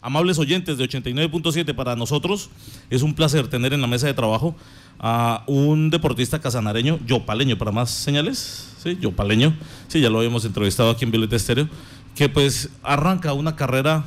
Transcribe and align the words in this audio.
amables 0.00 0.38
oyentes 0.38 0.78
de 0.78 0.88
89.7, 0.88 1.74
para 1.74 1.96
nosotros 1.96 2.50
es 2.90 3.02
un 3.02 3.14
placer 3.14 3.48
tener 3.48 3.72
en 3.72 3.80
la 3.80 3.86
mesa 3.86 4.06
de 4.06 4.14
trabajo 4.14 4.54
a 4.98 5.44
un 5.46 5.90
deportista 5.90 6.40
casanareño, 6.40 6.98
yopaleño, 7.06 7.58
para 7.58 7.72
más 7.72 7.90
señales, 7.90 8.74
sí, 8.82 8.96
yopaleño, 9.00 9.54
sí, 9.88 10.00
ya 10.00 10.10
lo 10.10 10.18
habíamos 10.18 10.44
entrevistado 10.44 10.90
aquí 10.90 11.04
en 11.04 11.10
Violeta 11.10 11.36
Estéreo, 11.36 11.68
que 12.14 12.28
pues 12.28 12.70
arranca 12.82 13.32
una 13.32 13.56
carrera 13.56 14.04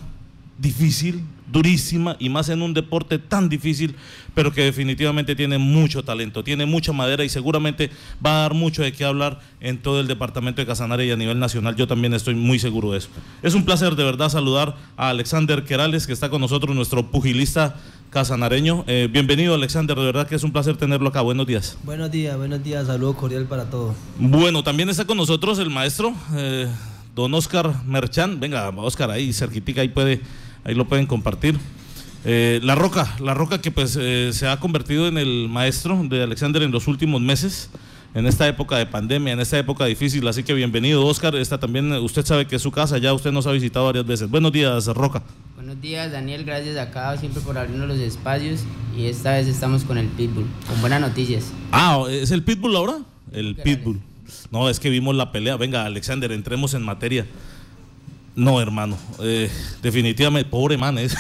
difícil, 0.60 1.24
durísima 1.52 2.16
y 2.20 2.30
más 2.30 2.50
en 2.50 2.62
un 2.62 2.74
deporte 2.74 3.18
tan 3.18 3.50
difícil, 3.50 3.96
pero 4.36 4.52
que 4.52 4.64
definitivamente 4.64 5.36
tiene 5.36 5.58
mucho 5.58 6.04
talento, 6.04 6.44
tiene 6.44 6.66
mucha 6.66 6.92
madera 6.92 7.24
y 7.24 7.30
seguramente 7.30 7.90
va 8.24 8.40
a 8.40 8.42
dar 8.42 8.54
mucho 8.54 8.84
de 8.84 8.92
qué 8.92 9.06
hablar 9.06 9.40
en 9.60 9.78
todo 9.78 10.00
el 10.00 10.08
departamento 10.08 10.62
de 10.62 10.68
Casanare 10.68 11.06
y 11.06 11.12
a 11.12 11.16
nivel 11.16 11.40
nacional. 11.40 11.76
Yo 11.76 11.88
también 11.88 12.14
estoy 12.14 12.36
muy 12.36 12.60
seguro 12.60 12.92
de 12.92 13.00
eso. 13.00 13.10
Es 13.42 13.54
un 13.54 13.66
placer 13.66 13.96
de 13.96 14.04
verdad 14.04 14.30
saludar 14.30 14.76
a 14.98 15.10
Alexander 15.10 15.64
Querales, 15.64 16.06
que 16.06 16.14
está 16.14 16.30
con 16.30 16.42
nosotros, 16.42 16.76
nuestro 16.76 17.10
pugilista 17.10 17.76
casanareño. 18.10 18.84
Eh, 18.88 19.08
bienvenido 19.12 19.54
Alexander, 19.54 19.96
de 19.96 20.06
verdad 20.06 20.28
que 20.28 20.36
es 20.36 20.44
un 20.44 20.52
placer 20.52 20.78
tenerlo 20.78 21.10
acá. 21.10 21.22
Buenos 21.22 21.48
días. 21.48 21.78
Buenos 21.84 22.12
días, 22.12 22.38
buenos 22.38 22.64
días, 22.64 22.88
saludo 22.88 23.16
cordial 23.16 23.46
para 23.46 23.70
todos. 23.70 23.96
Bueno, 24.18 24.64
también 24.64 24.90
está 24.90 25.06
con 25.06 25.18
nosotros 25.18 25.60
el 25.60 25.70
maestro, 25.70 26.14
eh, 26.36 26.68
don 27.16 27.34
Oscar 27.34 27.86
Merchán. 27.86 28.40
Venga, 28.40 28.70
Oscar, 28.70 29.12
ahí 29.12 29.32
cerquitica, 29.32 29.82
ahí 29.82 29.90
puede 29.90 30.22
ahí 30.64 30.76
lo 30.76 30.88
pueden 30.88 31.06
compartir. 31.06 31.58
Eh, 32.26 32.60
la 32.64 32.76
Roca, 32.76 33.16
La 33.22 33.34
Roca 33.34 33.62
que 33.62 33.72
pues 33.72 33.98
eh, 34.00 34.32
se 34.34 34.48
ha 34.48 34.60
convertido 34.60 35.08
en 35.08 35.18
el 35.18 35.48
maestro 35.50 36.02
de 36.04 36.24
Alexander 36.24 36.62
en 36.64 36.72
los 36.72 36.88
últimos 36.88 37.22
meses, 37.22 37.70
en 38.14 38.26
esta 38.26 38.48
época 38.48 38.78
de 38.78 38.86
pandemia, 38.86 39.34
en 39.34 39.40
esta 39.40 39.58
época 39.58 39.86
difícil, 39.86 40.28
así 40.28 40.44
que 40.44 40.54
bienvenido 40.54 41.06
Oscar, 41.06 41.36
esta 41.36 41.60
también, 41.60 41.92
usted 41.94 42.26
sabe 42.26 42.46
que 42.46 42.58
es 42.58 42.62
su 42.62 42.72
casa, 42.72 42.98
ya 42.98 43.14
usted 43.14 43.32
nos 43.32 43.48
ha 43.48 43.52
visitado 43.52 43.86
varias 43.86 44.06
veces. 44.06 44.30
Buenos 44.30 44.52
días 44.52 44.88
Roca. 44.88 45.24
Buenos 45.56 45.80
días 45.80 46.12
Daniel, 46.12 46.44
gracias 46.44 46.78
acá 46.78 47.16
siempre 47.18 47.42
por 47.42 47.58
abrirnos 47.58 47.88
los 47.88 48.00
espacios 48.00 48.62
y 48.98 49.06
esta 49.06 49.34
vez 49.34 49.48
estamos 49.48 49.86
con 49.86 49.98
el 49.98 50.08
Pitbull, 50.08 50.46
con 50.68 50.82
buenas 50.82 51.00
noticias. 51.00 51.54
Ah, 51.72 52.04
¿es 52.10 52.32
el 52.32 52.44
Pitbull 52.44 52.76
ahora? 52.76 52.98
El 53.32 53.56
Pitbull. 53.56 54.02
No, 54.52 54.70
es 54.70 54.80
que 54.80 54.90
vimos 54.90 55.16
la 55.16 55.32
pelea, 55.32 55.56
venga 55.56 55.86
Alexander, 55.86 56.32
entremos 56.32 56.74
en 56.74 56.84
materia. 56.84 57.26
No, 58.40 58.62
hermano. 58.62 58.98
Eh, 59.22 59.50
definitivamente, 59.82 60.50
pobre 60.50 60.78
man 60.78 60.98
es. 60.98 61.14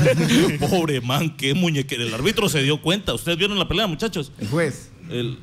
pobre 0.60 1.02
man, 1.02 1.36
qué 1.36 1.52
muñequero. 1.52 2.02
El 2.04 2.14
árbitro 2.14 2.48
se 2.48 2.62
dio 2.62 2.80
cuenta. 2.80 3.12
¿Ustedes 3.12 3.36
vieron 3.36 3.58
la 3.58 3.68
pelea, 3.68 3.86
muchachos? 3.86 4.32
El 4.38 4.48
juez. 4.48 4.90
El, 5.10 5.38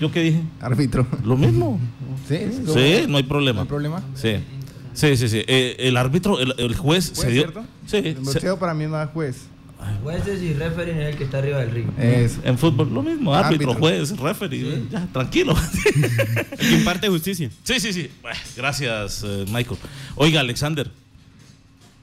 ¿Yo 0.00 0.10
qué 0.10 0.22
dije? 0.22 0.42
Árbitro. 0.60 1.06
Lo 1.24 1.36
mismo. 1.36 1.78
Sí, 2.26 2.38
sí, 2.72 3.04
no 3.06 3.18
hay 3.18 3.22
problema. 3.22 3.56
No 3.56 3.62
hay 3.62 3.68
problema. 3.68 4.02
Sí. 4.14 4.36
Sí, 4.94 5.16
sí, 5.16 5.28
sí. 5.28 5.42
Eh, 5.46 5.76
el 5.78 5.98
árbitro, 5.98 6.38
el, 6.40 6.74
juez 6.74 7.12
se 7.12 7.30
dio. 7.30 7.42
¿cierto? 7.42 7.64
Sí. 7.86 7.98
El 7.98 8.14
boxeo 8.14 8.58
para 8.58 8.72
mí 8.72 8.86
no 8.86 9.00
es 9.00 9.10
juez. 9.10 9.36
Jueces 10.02 10.42
y 10.42 10.54
referee 10.54 11.02
es 11.02 11.08
el 11.12 11.16
que 11.16 11.24
está 11.24 11.38
arriba 11.38 11.58
del 11.58 11.70
ring. 11.70 11.86
En 11.98 12.58
fútbol 12.58 12.92
lo 12.92 13.02
mismo, 13.02 13.34
árbitro, 13.34 13.74
juez, 13.74 14.16
referee, 14.18 14.84
ya, 14.90 15.06
tranquilo. 15.12 15.54
el 16.58 16.72
imparte 16.74 17.08
justicia. 17.08 17.50
Sí, 17.62 17.80
sí, 17.80 17.92
sí. 17.92 18.10
Gracias, 18.56 19.24
eh, 19.24 19.44
Michael. 19.48 19.78
Oiga, 20.16 20.40
Alexander, 20.40 20.90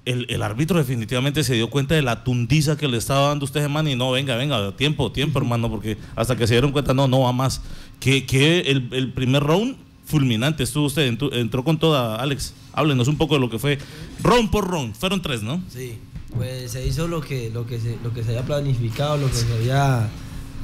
el, 0.06 0.26
el, 0.30 0.42
árbitro 0.42 0.78
definitivamente 0.78 1.44
se 1.44 1.54
dio 1.56 1.70
cuenta 1.70 1.96
de 1.96 2.02
la 2.02 2.24
tundiza 2.24 2.78
que 2.78 2.88
le 2.88 2.98
estaba 2.98 3.28
dando 3.28 3.46
usted, 3.46 3.62
hermano, 3.62 3.90
y 3.90 3.96
no, 3.96 4.12
venga, 4.12 4.36
venga, 4.36 4.72
tiempo, 4.76 5.12
tiempo, 5.12 5.40
hermano, 5.40 5.70
porque 5.70 5.98
hasta 6.16 6.36
que 6.36 6.48
se 6.48 6.54
dieron 6.54 6.72
cuenta, 6.72 6.94
no, 6.94 7.08
no 7.08 7.22
va 7.22 7.34
más. 7.34 7.62
Que, 8.00 8.26
que 8.26 8.62
el, 8.62 8.90
el 8.92 9.12
primer 9.12 9.44
round 9.44 9.76
fulminante 10.10 10.64
estuvo 10.64 10.88
usted, 10.88 11.16
entró 11.34 11.64
con 11.64 11.78
toda, 11.78 12.16
Alex. 12.16 12.54
Háblenos 12.74 13.08
un 13.08 13.18
poco 13.18 13.36
de 13.36 13.42
lo 13.42 13.50
que 13.50 13.60
fue 13.60 13.78
round 14.24 14.50
por 14.50 14.68
round. 14.68 14.96
Fueron 14.96 15.22
tres, 15.22 15.44
¿no? 15.44 15.62
Sí. 15.70 15.98
Pues 16.36 16.72
se 16.72 16.86
hizo 16.86 17.08
lo 17.08 17.22
que, 17.22 17.50
lo 17.50 17.66
que, 17.66 17.80
se, 17.80 17.98
lo 18.04 18.14
que 18.14 18.24
se 18.24 18.30
había 18.30 18.44
planificado, 18.44 19.18
lo 19.18 19.28
que 19.28 19.34
se 19.34 19.54
había 19.54 20.08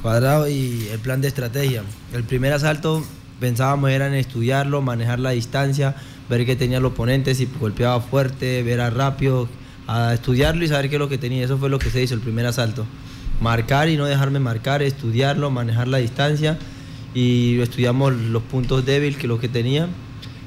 cuadrado 0.02 0.48
y 0.48 0.88
el 0.92 0.98
plan 1.00 1.20
de 1.20 1.28
estrategia. 1.28 1.82
El 2.12 2.24
primer 2.24 2.52
asalto 2.52 3.04
pensábamos 3.40 3.90
era 3.90 4.06
en 4.06 4.14
estudiarlo, 4.14 4.80
manejar 4.80 5.18
la 5.18 5.30
distancia, 5.30 5.96
ver 6.30 6.46
qué 6.46 6.56
tenía 6.56 6.78
el 6.78 6.84
oponente, 6.84 7.34
si 7.34 7.48
golpeaba 7.60 8.00
fuerte, 8.00 8.62
ver 8.62 8.80
a 8.80 8.90
rápido, 8.90 9.48
a 9.86 10.14
estudiarlo 10.14 10.64
y 10.64 10.68
saber 10.68 10.88
qué 10.88 10.96
es 10.96 11.00
lo 11.00 11.08
que 11.08 11.18
tenía. 11.18 11.44
Eso 11.44 11.58
fue 11.58 11.68
lo 11.68 11.78
que 11.78 11.90
se 11.90 12.02
hizo 12.02 12.14
el 12.14 12.20
primer 12.20 12.46
asalto. 12.46 12.86
Marcar 13.40 13.88
y 13.88 13.96
no 13.96 14.06
dejarme 14.06 14.38
marcar, 14.38 14.82
estudiarlo, 14.82 15.50
manejar 15.50 15.88
la 15.88 15.98
distancia 15.98 16.58
y 17.12 17.58
estudiamos 17.60 18.14
los 18.14 18.42
puntos 18.44 18.86
débiles 18.86 19.18
que 19.18 19.26
lo 19.26 19.38
que 19.40 19.48
tenía. 19.48 19.88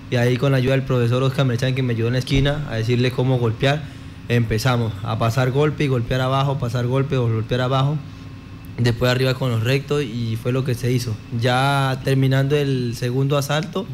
Y 0.09 0.15
ahí 0.15 0.37
con 0.37 0.53
la 0.53 0.57
ayuda 0.57 0.71
del 0.71 0.83
profesor 0.83 1.21
Oscar 1.21 1.45
Merchan 1.45 1.75
que 1.75 1.83
me 1.83 1.93
ayudó 1.93 2.07
en 2.07 2.13
la 2.13 2.19
esquina 2.19 2.65
a 2.69 2.75
decirle 2.75 3.11
cómo 3.11 3.37
golpear 3.37 3.98
empezamos 4.29 4.93
a 5.03 5.17
pasar 5.17 5.51
golpe 5.51 5.83
y 5.83 5.87
golpear 5.87 6.21
abajo, 6.21 6.59
pasar 6.59 6.87
golpe 6.87 7.17
o 7.17 7.27
golpear 7.27 7.61
abajo. 7.61 7.97
Después 8.77 9.11
arriba 9.11 9.33
con 9.33 9.51
los 9.51 9.63
rectos 9.63 10.03
y 10.03 10.37
fue 10.41 10.53
lo 10.53 10.63
que 10.63 10.75
se 10.75 10.91
hizo. 10.91 11.13
Ya 11.41 11.99
terminando 12.05 12.55
el 12.55 12.95
segundo 12.95 13.37
asalto, 13.37 13.85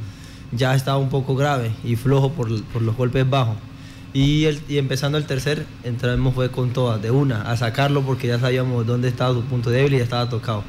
ya 0.52 0.76
estaba 0.76 0.98
un 0.98 1.10
poco 1.10 1.36
grave 1.36 1.72
y 1.84 1.96
flojo 1.96 2.34
por, 2.34 2.52
los 2.52 2.96
golpes 2.96 3.28
bajos. 3.28 3.56
Y, 4.14 4.46
empezando 4.70 5.18
el 5.18 5.26
tercer, 5.26 5.66
entramos 5.84 6.36
fue 6.36 6.50
con 6.50 6.72
todas, 6.72 7.02
de 7.02 7.12
una, 7.12 7.42
a 7.42 7.58
sacarlo 7.58 8.04
porque 8.04 8.28
ya 8.28 8.40
sabíamos 8.40 8.86
dónde 8.86 9.08
estaba 9.08 9.34
su 9.34 9.44
punto 9.44 9.70
débil 9.70 9.96
y 9.96 9.98
ya 9.98 10.04
estaba 10.04 10.30
tocado. 10.30 10.64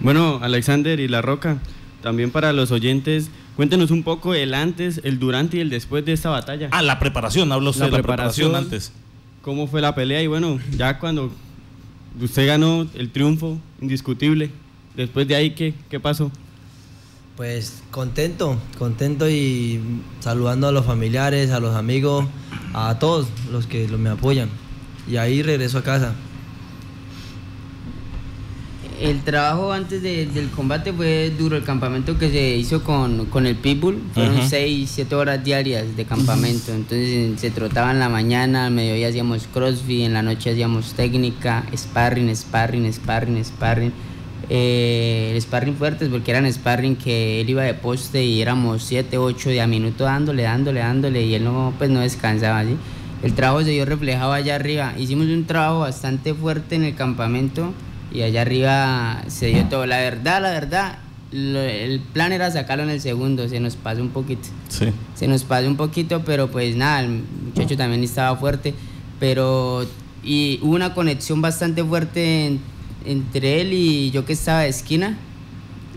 Bueno, 0.00 0.40
Alexander 0.42 0.98
y 1.00 1.08
La 1.08 1.22
Roca, 1.22 1.58
también 2.02 2.30
para 2.30 2.52
los 2.52 2.72
oyentes, 2.72 3.30
Cuéntenos 3.56 3.90
un 3.90 4.02
poco 4.02 4.34
el 4.34 4.52
antes, 4.52 5.00
el 5.04 5.18
durante 5.18 5.58
y 5.58 5.60
el 5.60 5.70
después 5.70 6.04
de 6.04 6.12
esta 6.12 6.30
batalla. 6.30 6.68
Ah, 6.72 6.82
la 6.82 6.98
preparación, 6.98 7.52
hablo 7.52 7.70
usted 7.70 7.90
la, 7.90 7.92
preparación, 7.92 8.54
antes. 8.56 8.92
¿Cómo 9.42 9.68
fue 9.68 9.80
la 9.80 9.94
pelea? 9.94 10.22
Y 10.22 10.26
bueno, 10.26 10.58
ya 10.76 10.98
cuando 10.98 11.30
usted 12.20 12.46
ganó 12.46 12.86
el 12.94 13.10
triunfo 13.10 13.58
indiscutible, 13.80 14.50
después 14.96 15.28
de 15.28 15.36
ahí, 15.36 15.50
¿qué, 15.50 15.74
qué 15.88 16.00
pasó? 16.00 16.32
Pues 17.36 17.82
contento, 17.90 18.58
contento 18.78 19.28
y 19.28 19.80
saludando 20.20 20.68
a 20.68 20.72
los 20.72 20.84
familiares, 20.84 21.50
a 21.50 21.60
los 21.60 21.76
amigos, 21.76 22.26
a 22.72 22.98
todos 22.98 23.28
los 23.52 23.66
que 23.66 23.86
me 23.86 24.10
apoyan. 24.10 24.48
Y 25.08 25.16
ahí 25.16 25.42
regreso 25.42 25.78
a 25.78 25.82
casa 25.82 26.14
el 29.00 29.22
trabajo 29.22 29.72
antes 29.72 30.02
del 30.02 30.50
combate 30.50 30.92
fue 30.92 31.32
duro. 31.36 31.56
El 31.56 31.64
campamento 31.64 32.18
que 32.18 32.30
se 32.30 32.56
hizo 32.56 32.82
con, 32.82 33.46
el 33.46 33.56
Pitbull 33.56 34.02
fueron 34.12 34.48
6, 34.48 34.90
7 34.90 35.14
horas 35.14 35.44
diarias 35.44 35.96
de 35.96 36.04
campamento. 36.04 36.72
Entonces 36.72 37.40
se 37.40 37.50
trotaba 37.50 37.90
en 37.90 37.98
la 37.98 38.08
mañana, 38.08 38.66
al 38.66 38.72
mediodía 38.72 39.08
hacíamos 39.08 39.48
crossfit, 39.52 40.06
en 40.06 40.14
la 40.14 40.22
noche 40.22 40.50
hacíamos 40.50 40.94
técnica, 40.94 41.64
sparring, 41.74 42.34
sparring, 42.34 42.92
sparring, 42.92 43.44
sparring. 43.44 43.92
Eh, 44.50 45.30
el 45.32 45.40
sparring 45.40 45.74
fuertes 45.74 46.10
porque 46.10 46.30
eran 46.30 46.50
sparring 46.52 46.96
que 46.96 47.40
él 47.40 47.48
iba 47.48 47.62
de 47.62 47.72
poste 47.72 48.22
y 48.22 48.42
éramos 48.42 48.82
7, 48.82 49.16
8 49.16 49.48
de 49.48 49.60
a 49.62 49.66
minuto 49.66 50.04
dándole, 50.04 50.42
dándole, 50.42 50.80
dándole 50.80 51.22
y 51.22 51.34
él 51.34 51.44
no, 51.44 51.72
pues 51.78 51.90
no 51.90 52.00
descansaba. 52.00 52.62
¿sí? 52.62 52.76
El 53.22 53.32
trabajo 53.32 53.64
se 53.64 53.70
dio 53.70 53.86
reflejado 53.86 54.32
allá 54.32 54.54
arriba. 54.56 54.92
Hicimos 54.98 55.26
un 55.28 55.46
trabajo 55.46 55.80
bastante 55.80 56.34
fuerte 56.34 56.74
en 56.74 56.84
el 56.84 56.94
campamento 56.94 57.72
y 58.14 58.22
allá 58.22 58.42
arriba 58.42 59.24
se 59.26 59.46
dio 59.46 59.64
todo. 59.64 59.84
La 59.84 59.98
verdad, 59.98 60.40
la 60.40 60.50
verdad, 60.50 60.98
el 61.32 62.00
plan 62.12 62.32
era 62.32 62.50
sacarlo 62.50 62.84
en 62.84 62.90
el 62.90 63.00
segundo, 63.00 63.48
se 63.48 63.58
nos 63.58 63.74
pasó 63.74 64.00
un 64.00 64.10
poquito. 64.10 64.48
Sí. 64.68 64.86
Se 65.14 65.26
nos 65.26 65.42
pasó 65.42 65.66
un 65.66 65.76
poquito, 65.76 66.22
pero 66.24 66.50
pues 66.50 66.76
nada, 66.76 67.00
el 67.00 67.24
muchacho 67.46 67.76
también 67.76 68.04
estaba 68.04 68.36
fuerte, 68.36 68.72
pero 69.18 69.84
y 70.22 70.60
hubo 70.62 70.74
una 70.74 70.94
conexión 70.94 71.42
bastante 71.42 71.84
fuerte 71.84 72.58
entre 73.04 73.60
él 73.60 73.72
y 73.72 74.10
yo 74.10 74.24
que 74.24 74.32
estaba 74.32 74.60
de 74.60 74.68
esquina. 74.68 75.18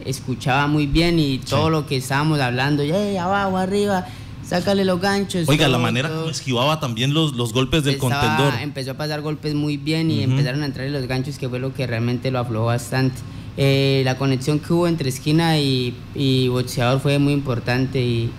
Escuchaba 0.04 0.68
muy 0.68 0.88
bien 0.88 1.20
y 1.20 1.38
todo 1.38 1.70
lo 1.70 1.86
que 1.86 1.98
estábamos 1.98 2.40
hablando, 2.40 2.84
ya 2.84 3.24
abajo, 3.24 3.58
arriba, 3.58 4.08
sácale 4.48 4.86
los 4.86 5.00
ganchos. 5.00 5.48
Oiga, 5.48 5.68
la 5.68 5.78
manera 5.78 6.10
como 6.10 6.30
esquivaba 6.30 6.80
también 6.80 7.14
los, 7.14 7.34
los 7.36 7.54
golpes 7.54 7.84
del 7.84 7.98
contendor. 7.98 8.54
Empezó 8.62 8.92
a 8.92 8.94
pasar 8.96 9.22
golpes 9.22 9.54
muy 9.54 9.78
bien 9.78 10.10
y 10.10 10.24
empezaron 10.24 10.64
a 10.64 10.66
entrar 10.66 10.90
los 10.90 11.06
ganchos, 11.08 11.38
que 11.38 11.50
fue 11.50 11.60
lo 11.60 11.74
que 11.74 11.86
realmente 11.86 12.32
lo 12.32 12.40
aflojó 12.40 12.66
bastante. 12.66 13.18
Eh, 13.58 14.04
la 14.06 14.18
conexión 14.18 14.60
que 14.60 14.72
hubo 14.72 14.88
entre 14.88 15.10
esquina 15.10 15.58
y, 15.60 15.96
y 16.14 16.48
boxeador 16.48 17.00
fue 17.00 17.18
muy 17.18 17.34
importante 17.34 18.00
y, 18.00 18.30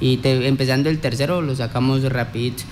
y 0.00 0.20
empezando 0.22 0.90
el 0.90 0.98
tercero 0.98 1.40
lo 1.40 1.54
sacamos 1.56 2.02
rapidito. 2.04 2.62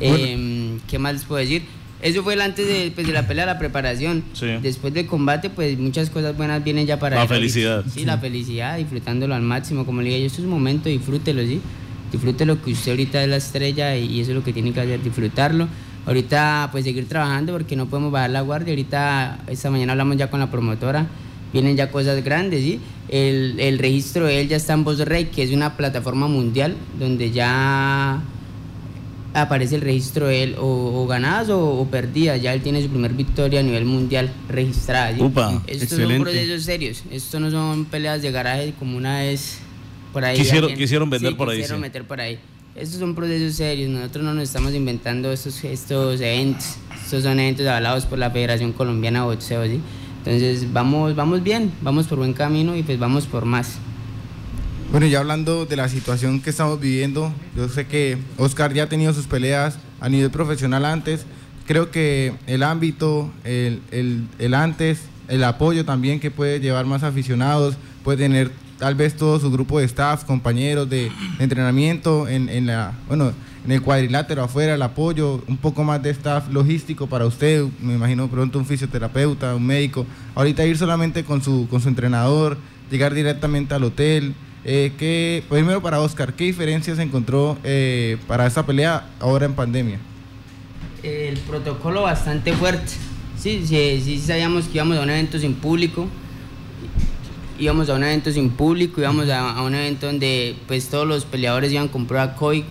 Em, 0.00 0.80
¿Qué 0.88 0.98
más 0.98 1.14
les 1.14 1.24
puedo 1.24 1.40
decir? 1.40 1.62
Eso 2.02 2.22
fue 2.22 2.34
el 2.34 2.42
antes 2.42 2.66
de, 2.66 2.90
pues, 2.94 3.06
de 3.06 3.12
la 3.14 3.26
pelea, 3.26 3.46
la 3.46 3.58
preparación. 3.58 4.24
Después 4.60 4.92
del 4.92 5.06
combate, 5.06 5.48
pues 5.48 5.78
muchas 5.78 6.10
cosas 6.10 6.36
buenas 6.36 6.62
vienen 6.62 6.86
ya 6.86 6.98
para 6.98 7.16
La 7.16 7.26
felicidad. 7.26 7.84
Sí, 7.90 8.04
la 8.04 8.18
felicidad, 8.18 8.76
disfrutándolo 8.76 9.34
al 9.34 9.42
máximo. 9.42 9.86
Como 9.86 10.02
le 10.02 10.10
dije, 10.10 10.26
esto 10.26 10.40
es 10.40 10.44
un 10.44 10.50
momento, 10.50 10.88
disfrútelo, 10.88 11.42
¿sí? 11.42 11.60
Disfrute 12.14 12.46
lo 12.46 12.62
que 12.62 12.72
usted 12.72 12.92
ahorita 12.92 13.22
es 13.22 13.28
la 13.28 13.36
estrella 13.36 13.96
y 13.96 14.20
eso 14.20 14.30
es 14.30 14.36
lo 14.36 14.44
que 14.44 14.52
tiene 14.52 14.72
que 14.72 14.80
hacer, 14.80 15.02
disfrutarlo. 15.02 15.68
Ahorita 16.06 16.68
pues 16.70 16.84
seguir 16.84 17.08
trabajando 17.08 17.52
porque 17.52 17.76
no 17.76 17.86
podemos 17.86 18.12
bajar 18.12 18.30
la 18.30 18.42
guardia. 18.42 18.72
Ahorita 18.72 19.40
esta 19.48 19.70
mañana 19.70 19.92
hablamos 19.92 20.16
ya 20.16 20.30
con 20.30 20.40
la 20.40 20.50
promotora, 20.50 21.06
vienen 21.52 21.76
ya 21.76 21.90
cosas 21.90 22.22
grandes, 22.22 22.62
¿sí? 22.62 22.80
El, 23.08 23.58
el 23.58 23.78
registro 23.78 24.26
de 24.26 24.40
él 24.40 24.48
ya 24.48 24.56
está 24.56 24.74
en 24.74 24.84
Rey, 25.06 25.26
que 25.26 25.42
es 25.42 25.50
una 25.50 25.76
plataforma 25.76 26.28
mundial 26.28 26.76
donde 26.98 27.30
ya 27.30 28.22
aparece 29.34 29.74
el 29.74 29.80
registro 29.80 30.28
de 30.28 30.44
él 30.44 30.56
o, 30.58 31.06
ganadas 31.06 31.48
o, 31.50 31.86
perdidas. 31.90 32.40
Ya 32.40 32.54
él 32.54 32.62
tiene 32.62 32.82
su 32.82 32.88
primer 32.88 33.12
victoria 33.12 33.60
a 33.60 33.62
nivel 33.62 33.84
mundial 33.84 34.32
registrada. 34.48 35.10
Estos 35.66 35.98
son 35.98 36.22
procesos 36.22 36.62
serios. 36.62 37.02
Estos 37.10 37.40
no 37.40 37.50
son 37.50 37.84
peleas 37.86 38.22
de 38.22 38.30
garaje 38.30 38.74
como 38.78 38.96
una 38.96 39.18
vez 39.18 39.58
por 40.14 40.24
ahí. 40.24 40.38
Quisieron, 40.38 40.74
quisieron 40.74 41.10
vender 41.10 41.36
por 41.36 41.50
ahí. 41.50 41.58
Quisieron 41.58 41.82
meter 41.82 42.04
por 42.04 42.20
ahí. 42.20 42.38
Estos 42.74 42.98
son 42.98 43.14
procesos 43.14 43.56
serios. 43.56 43.90
Nosotros 43.90 44.24
no 44.24 44.32
nos 44.32 44.44
estamos 44.44 44.72
inventando 44.72 45.30
estos, 45.30 45.62
estos 45.64 46.20
eventos. 46.20 46.76
Estos 47.04 47.24
son 47.24 47.38
eventos 47.38 47.66
avalados 47.66 48.06
por 48.06 48.18
la 48.18 48.30
Federación 48.30 48.72
Colombiana 48.72 49.20
de 49.20 49.26
Boxeo. 49.26 49.64
¿sí? 49.66 49.80
Entonces 50.24 50.72
vamos, 50.72 51.14
vamos 51.14 51.42
bien, 51.42 51.70
vamos 51.82 52.06
por 52.06 52.18
buen 52.18 52.32
camino 52.32 52.74
y 52.74 52.82
pues 52.82 52.98
vamos 52.98 53.26
por 53.26 53.44
más. 53.44 53.74
Bueno, 54.90 55.06
ya 55.06 55.18
hablando 55.18 55.66
de 55.66 55.76
la 55.76 55.88
situación 55.88 56.40
que 56.40 56.50
estamos 56.50 56.80
viviendo, 56.80 57.32
yo 57.56 57.68
sé 57.68 57.86
que 57.86 58.16
Oscar 58.38 58.72
ya 58.72 58.84
ha 58.84 58.88
tenido 58.88 59.12
sus 59.12 59.26
peleas 59.26 59.78
a 60.00 60.08
nivel 60.08 60.30
profesional 60.30 60.84
antes. 60.84 61.26
Creo 61.66 61.90
que 61.90 62.32
el 62.46 62.62
ámbito, 62.62 63.30
el, 63.42 63.82
el, 63.90 64.54
antes, 64.54 65.00
el 65.28 65.42
apoyo 65.44 65.84
también 65.84 66.20
que 66.20 66.30
puede 66.30 66.60
llevar 66.60 66.86
más 66.86 67.02
aficionados, 67.02 67.76
puede 68.04 68.18
tener 68.18 68.52
tal 68.78 68.94
vez 68.94 69.16
todo 69.16 69.38
su 69.40 69.50
grupo 69.50 69.78
de 69.78 69.84
staff, 69.86 70.24
compañeros 70.24 70.88
de, 70.88 71.10
entrenamiento 71.38 72.28
en, 72.28 72.48
en, 72.48 72.66
la, 72.66 72.92
bueno, 73.08 73.32
en 73.64 73.72
el 73.72 73.82
cuadrilátero 73.82 74.42
afuera, 74.42 74.74
el 74.74 74.82
apoyo, 74.82 75.42
un 75.48 75.56
poco 75.56 75.84
más 75.84 76.02
de 76.02 76.10
staff 76.10 76.50
logístico 76.50 77.06
para 77.06 77.26
usted, 77.26 77.64
me 77.80 77.94
imagino 77.94 78.28
pronto 78.28 78.58
un 78.58 78.66
fisioterapeuta, 78.66 79.54
un 79.54 79.66
médico. 79.66 80.06
Ahorita 80.34 80.64
ir 80.66 80.76
solamente 80.76 81.24
con 81.24 81.42
su, 81.42 81.66
con 81.70 81.80
su 81.80 81.88
entrenador, 81.88 82.58
llegar 82.90 83.14
directamente 83.14 83.74
al 83.74 83.84
hotel, 83.84 84.34
eh, 84.64 85.42
primero 85.48 85.82
para 85.82 86.00
Oscar, 86.00 86.34
¿qué 86.34 86.44
diferencias 86.44 86.98
encontró 86.98 87.58
eh, 87.64 88.16
para 88.26 88.46
esta 88.46 88.64
pelea 88.64 89.08
ahora 89.20 89.46
en 89.46 89.54
pandemia? 89.54 89.98
El 91.02 91.36
protocolo 91.40 92.02
bastante 92.02 92.52
fuerte. 92.54 92.92
Sí, 93.38 93.62
sí, 93.66 94.00
sí 94.02 94.18
sabíamos 94.18 94.64
que 94.66 94.76
íbamos 94.76 94.96
a 94.96 95.02
un 95.02 95.10
evento 95.10 95.38
sin 95.38 95.54
público. 95.54 96.08
Íbamos 97.58 97.88
a 97.88 97.94
un 97.94 98.04
evento 98.04 98.30
sin 98.32 98.50
público, 98.50 99.00
íbamos 99.00 99.28
a, 99.28 99.62
un 99.62 99.74
evento 99.74 100.06
donde 100.06 100.56
pues 100.66 100.88
todos 100.88 101.06
los 101.06 101.24
peleadores 101.24 101.72
iban 101.72 101.88
con 101.88 102.06
prueba 102.06 102.34
COI, 102.34 102.64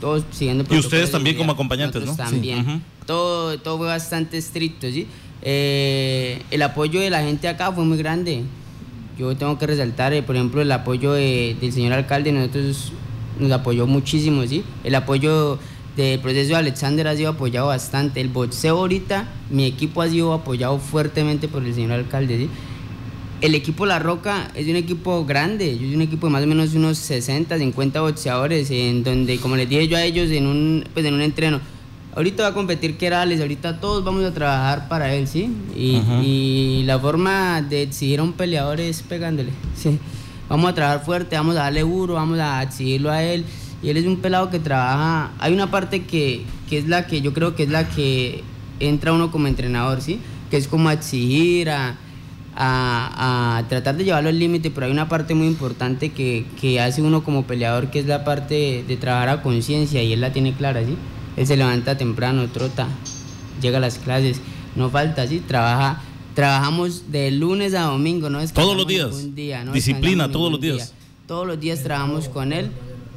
todos 0.00 0.24
siguiendo 0.30 0.64
Y 0.70 0.78
ustedes 0.78 1.10
también 1.10 1.36
como 1.36 1.52
acompañantes, 1.52 2.04
¿no? 2.04 2.14
También. 2.14 2.82
todo, 3.06 3.58
todo 3.58 3.78
fue 3.78 3.86
bastante 3.86 4.38
estricto, 4.38 4.90
¿sí? 4.90 5.06
Eh, 5.42 6.42
el 6.50 6.60
apoyo 6.62 7.00
de 7.00 7.08
la 7.08 7.22
gente 7.22 7.48
acá 7.48 7.72
fue 7.72 7.84
muy 7.84 7.96
grande 7.96 8.44
yo 9.20 9.36
tengo 9.36 9.58
que 9.58 9.66
resaltar, 9.66 10.14
eh, 10.14 10.22
por 10.22 10.34
ejemplo, 10.34 10.62
el 10.62 10.72
apoyo 10.72 11.12
del 11.12 11.72
señor 11.72 11.92
alcalde, 11.92 12.32
nosotros 12.32 12.92
nos 13.38 13.52
apoyó 13.52 13.86
muchísimo, 13.86 14.46
¿sí? 14.46 14.64
El 14.82 14.94
apoyo 14.94 15.58
del 15.94 16.18
proceso 16.20 16.50
de 16.50 16.56
Alexander 16.56 17.06
ha 17.06 17.14
sido 17.14 17.30
apoyado 17.30 17.66
bastante. 17.66 18.22
El 18.22 18.28
boxeo 18.28 18.78
ahorita, 18.78 19.28
mi 19.50 19.66
equipo 19.66 20.00
ha 20.00 20.08
sido 20.08 20.32
apoyado 20.32 20.78
fuertemente 20.78 21.48
por 21.48 21.62
el 21.62 21.74
señor 21.74 21.92
alcalde, 21.92 22.38
¿sí? 22.38 22.48
El 23.40 23.54
equipo 23.54 23.86
La 23.86 23.98
Roca 23.98 24.50
es 24.54 24.68
un 24.68 24.76
equipo 24.76 25.24
grande, 25.24 25.72
es 25.72 25.94
un 25.94 26.02
equipo 26.02 26.26
de 26.26 26.32
más 26.32 26.44
o 26.44 26.46
menos 26.46 26.74
unos 26.74 26.98
60, 26.98 27.56
50 27.56 28.00
boxeadores, 28.02 28.70
en 28.70 29.02
donde, 29.02 29.38
como 29.38 29.56
les 29.56 29.66
dije 29.66 29.88
yo 29.88 29.96
a 29.96 30.02
ellos 30.02 30.30
en 30.30 30.46
un, 30.46 30.84
pues 30.92 31.06
en 31.06 31.14
un 31.14 31.22
entreno, 31.22 31.58
ahorita 32.14 32.42
va 32.42 32.48
a 32.50 32.54
competir 32.54 32.98
Kerales, 32.98 33.40
ahorita 33.40 33.80
todos 33.80 34.04
vamos 34.04 34.24
a 34.24 34.34
trabajar 34.34 34.88
para 34.88 35.14
él, 35.14 35.26
¿sí? 35.26 35.50
Y, 35.74 36.82
la 36.84 36.98
forma 36.98 37.62
de 37.62 37.82
exigir 37.82 38.20
a 38.20 38.24
un 38.24 38.32
peleador 38.32 38.78
es 38.78 39.02
pegándole, 39.02 39.50
¿sí? 39.74 39.98
Vamos 40.48 40.70
a 40.70 40.74
trabajar 40.74 41.04
fuerte, 41.04 41.36
vamos 41.36 41.56
a 41.56 41.60
darle 41.60 41.80
duro, 41.80 42.14
vamos 42.14 42.38
a 42.40 42.62
exigirlo 42.62 43.10
a 43.10 43.22
él. 43.22 43.44
Y 43.82 43.88
él 43.88 43.96
es 43.96 44.04
un 44.04 44.16
pelado 44.16 44.50
que 44.50 44.58
trabaja. 44.58 45.30
Hay 45.38 45.54
una 45.54 45.70
parte 45.70 46.02
que, 46.02 46.44
es 46.70 46.88
la 46.88 47.06
que 47.06 47.22
yo 47.22 47.32
creo 47.32 47.54
que 47.54 47.62
es 47.62 47.70
la 47.70 47.88
que 47.88 48.42
entra 48.80 49.12
uno 49.12 49.30
como 49.30 49.46
entrenador, 49.46 50.02
¿sí? 50.02 50.18
Que 50.50 50.56
es 50.56 50.66
como 50.66 50.88
a 50.88 50.92
exigir, 50.92 51.70
a, 51.70 51.96
tratar 53.68 53.96
de 53.96 54.04
llevarlo 54.04 54.28
al 54.28 54.38
límite, 54.38 54.70
pero 54.70 54.86
hay 54.86 54.92
una 54.92 55.08
parte 55.08 55.34
muy 55.34 55.46
importante 55.46 56.10
que, 56.10 56.80
hace 56.80 57.02
uno 57.02 57.24
como 57.24 57.44
peleador, 57.44 57.90
que 57.90 58.00
es 58.00 58.06
la 58.06 58.24
parte 58.24 58.54
de, 58.54 58.84
de 58.86 58.96
trabajar 58.96 59.28
a 59.28 59.42
conciencia, 59.42 60.02
y 60.02 60.12
él 60.12 60.20
la 60.20 60.32
tiene 60.32 60.52
clara, 60.54 60.84
¿sí? 60.84 60.96
Él 61.36 61.46
se 61.46 61.56
levanta 61.56 61.96
temprano, 61.96 62.48
trota, 62.48 62.88
llega 63.60 63.78
a 63.78 63.80
las 63.80 63.98
clases, 63.98 64.40
no 64.76 64.90
falta, 64.90 65.26
sí, 65.26 65.40
trabaja. 65.40 66.02
Trabajamos 66.34 67.10
de 67.10 67.30
lunes 67.30 67.74
a 67.74 67.82
domingo, 67.82 68.30
¿no? 68.30 68.46
Todos 68.48 68.76
los 68.76 68.86
días. 68.86 69.34
Día, 69.34 69.64
¿no? 69.64 69.72
Disciplina, 69.72 70.30
todos 70.30 70.52
los 70.52 70.60
días. 70.60 70.94
Todos 71.26 71.46
los 71.46 71.58
días 71.58 71.82
trabajamos 71.82 72.28
con 72.28 72.52
él. 72.52 72.70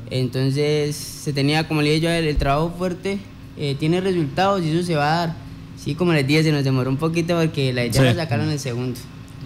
Entonces 0.10 0.96
se 0.96 1.34
tenía, 1.34 1.68
como 1.68 1.82
le 1.82 1.90
dije 1.90 2.02
yo, 2.02 2.10
el, 2.10 2.36
trabajo 2.38 2.74
fuerte 2.78 3.20
eh, 3.58 3.76
tiene 3.80 4.02
resultados 4.02 4.64
y 4.64 4.72
eso 4.72 4.86
se 4.86 4.96
va 4.96 5.14
a 5.14 5.28
dar. 5.28 5.36
Sí, 5.78 5.96
como 5.96 6.14
les 6.14 6.26
dije, 6.26 6.44
se 6.44 6.52
nos 6.52 6.64
demoró 6.64 6.90
un 6.90 6.98
poquito 6.98 7.40
porque 7.40 7.74
la 7.74 7.86
idea 7.86 8.02
la 8.04 8.16
sacaron 8.16 8.48
en 8.48 8.54
el 8.54 8.60
segundo. 8.60 9.00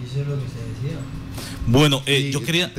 Eso 0.04 0.20
es 0.20 0.26
lo 0.26 0.34
que 0.34 0.48
se 0.48 0.86
decía. 0.86 0.98
Bueno, 1.66 2.02
eh, 2.06 2.30
yo 2.32 2.42
quería. 2.42 2.72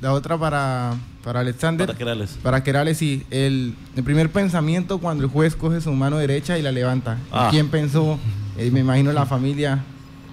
la, 0.00 0.12
otra 0.12 0.38
para 0.38 0.96
para 1.22 1.40
Alexander. 1.40 1.86
Para 1.86 1.98
Querales. 1.98 2.38
Para 2.42 2.62
Querales, 2.62 2.98
sí. 2.98 3.24
El, 3.30 3.74
primer 4.04 4.30
pensamiento 4.30 4.98
cuando 4.98 5.24
el 5.24 5.30
juez 5.30 5.54
coge 5.54 5.80
su 5.80 5.92
mano 5.92 6.18
derecha 6.18 6.58
y 6.58 6.62
la 6.62 6.72
levanta. 6.72 7.18
Ah. 7.30 7.48
¿Quién 7.50 7.68
pensó? 7.68 8.18
Eh, 8.56 8.70
me 8.70 8.80
imagino 8.80 9.12
la 9.12 9.26
familia. 9.26 9.84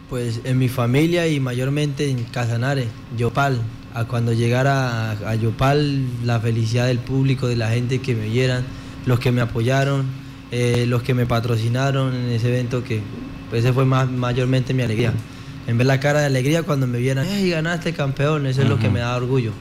Pues 0.09 0.39
en 0.45 0.57
mi 0.57 0.69
familia 0.69 1.27
y 1.27 1.39
mayormente 1.39 2.09
en 2.09 2.23
Casanare, 2.23 2.87
Yopal. 3.17 3.59
A 3.93 4.05
cuando 4.05 4.31
llegara 4.31 5.11
a, 5.11 5.35
Yopal, 5.35 6.05
la 6.23 6.39
felicidad 6.39 6.85
del 6.87 6.99
público, 6.99 7.47
de 7.47 7.55
la 7.55 7.69
gente 7.69 7.99
que 7.99 8.15
me 8.15 8.29
vieran, 8.29 8.63
los 9.05 9.19
que 9.19 9.31
me 9.31 9.41
apoyaron, 9.41 10.05
eh, 10.51 10.85
los 10.87 11.01
que 11.01 11.15
me 11.15 11.25
patrocinaron 11.25 12.13
en 12.13 12.29
ese 12.29 12.49
evento, 12.49 12.83
que 12.83 13.01
pues 13.49 13.65
ese 13.65 13.73
fue 13.73 13.85
más, 13.85 14.09
mayormente 14.09 14.73
mi 14.73 14.83
alegría. 14.83 15.13
En 15.67 15.77
ver 15.77 15.85
la 15.85 15.99
cara 15.99 16.21
de 16.21 16.25
alegría 16.25 16.63
cuando 16.63 16.87
me 16.87 16.97
vieran, 16.97 17.27
¡hey, 17.29 17.49
ganaste 17.49 17.93
campeón! 17.93 18.47
Eso 18.47 18.61
es 18.61 18.69
lo 18.69 18.79
que 18.79 18.89
me 18.89 18.99
da 18.99 19.15
orgullo. 19.15 19.51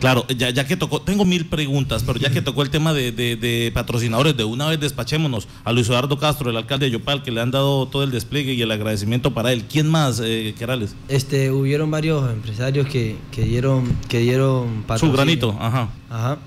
Claro, 0.00 0.26
ya, 0.28 0.48
ya 0.48 0.66
que 0.66 0.78
tocó, 0.78 1.02
tengo 1.02 1.26
mil 1.26 1.44
preguntas, 1.44 2.02
pero 2.06 2.18
ya 2.18 2.30
que 2.30 2.40
tocó 2.40 2.62
el 2.62 2.70
tema 2.70 2.94
de, 2.94 3.70
patrocinadores, 3.74 4.34
de 4.34 4.44
una 4.44 4.66
vez 4.66 4.80
despachémonos 4.80 5.46
a 5.62 5.72
Luis 5.72 5.88
Eduardo 5.88 6.18
Castro, 6.18 6.48
el 6.48 6.56
alcalde 6.56 6.86
de 6.86 6.92
Yopal, 6.92 7.22
que 7.22 7.30
le 7.30 7.42
han 7.42 7.50
dado 7.50 7.86
todo 7.86 8.02
el 8.02 8.10
despliegue 8.10 8.54
y 8.54 8.62
el 8.62 8.70
agradecimiento 8.70 9.34
para 9.34 9.52
él. 9.52 9.64
¿Quién 9.70 9.88
más, 9.88 10.18
eh, 10.24 10.54
Querales? 10.58 10.96
Este, 11.08 11.50
hubieron 11.50 11.90
varios 11.90 12.32
empresarios 12.32 12.88
que, 12.88 13.18
dieron, 13.36 13.94
que 14.08 14.20
dieron 14.20 14.84
Su 14.98 15.12
granito, 15.12 15.54
ajá. 15.60 15.90
Ajá. 16.08 16.38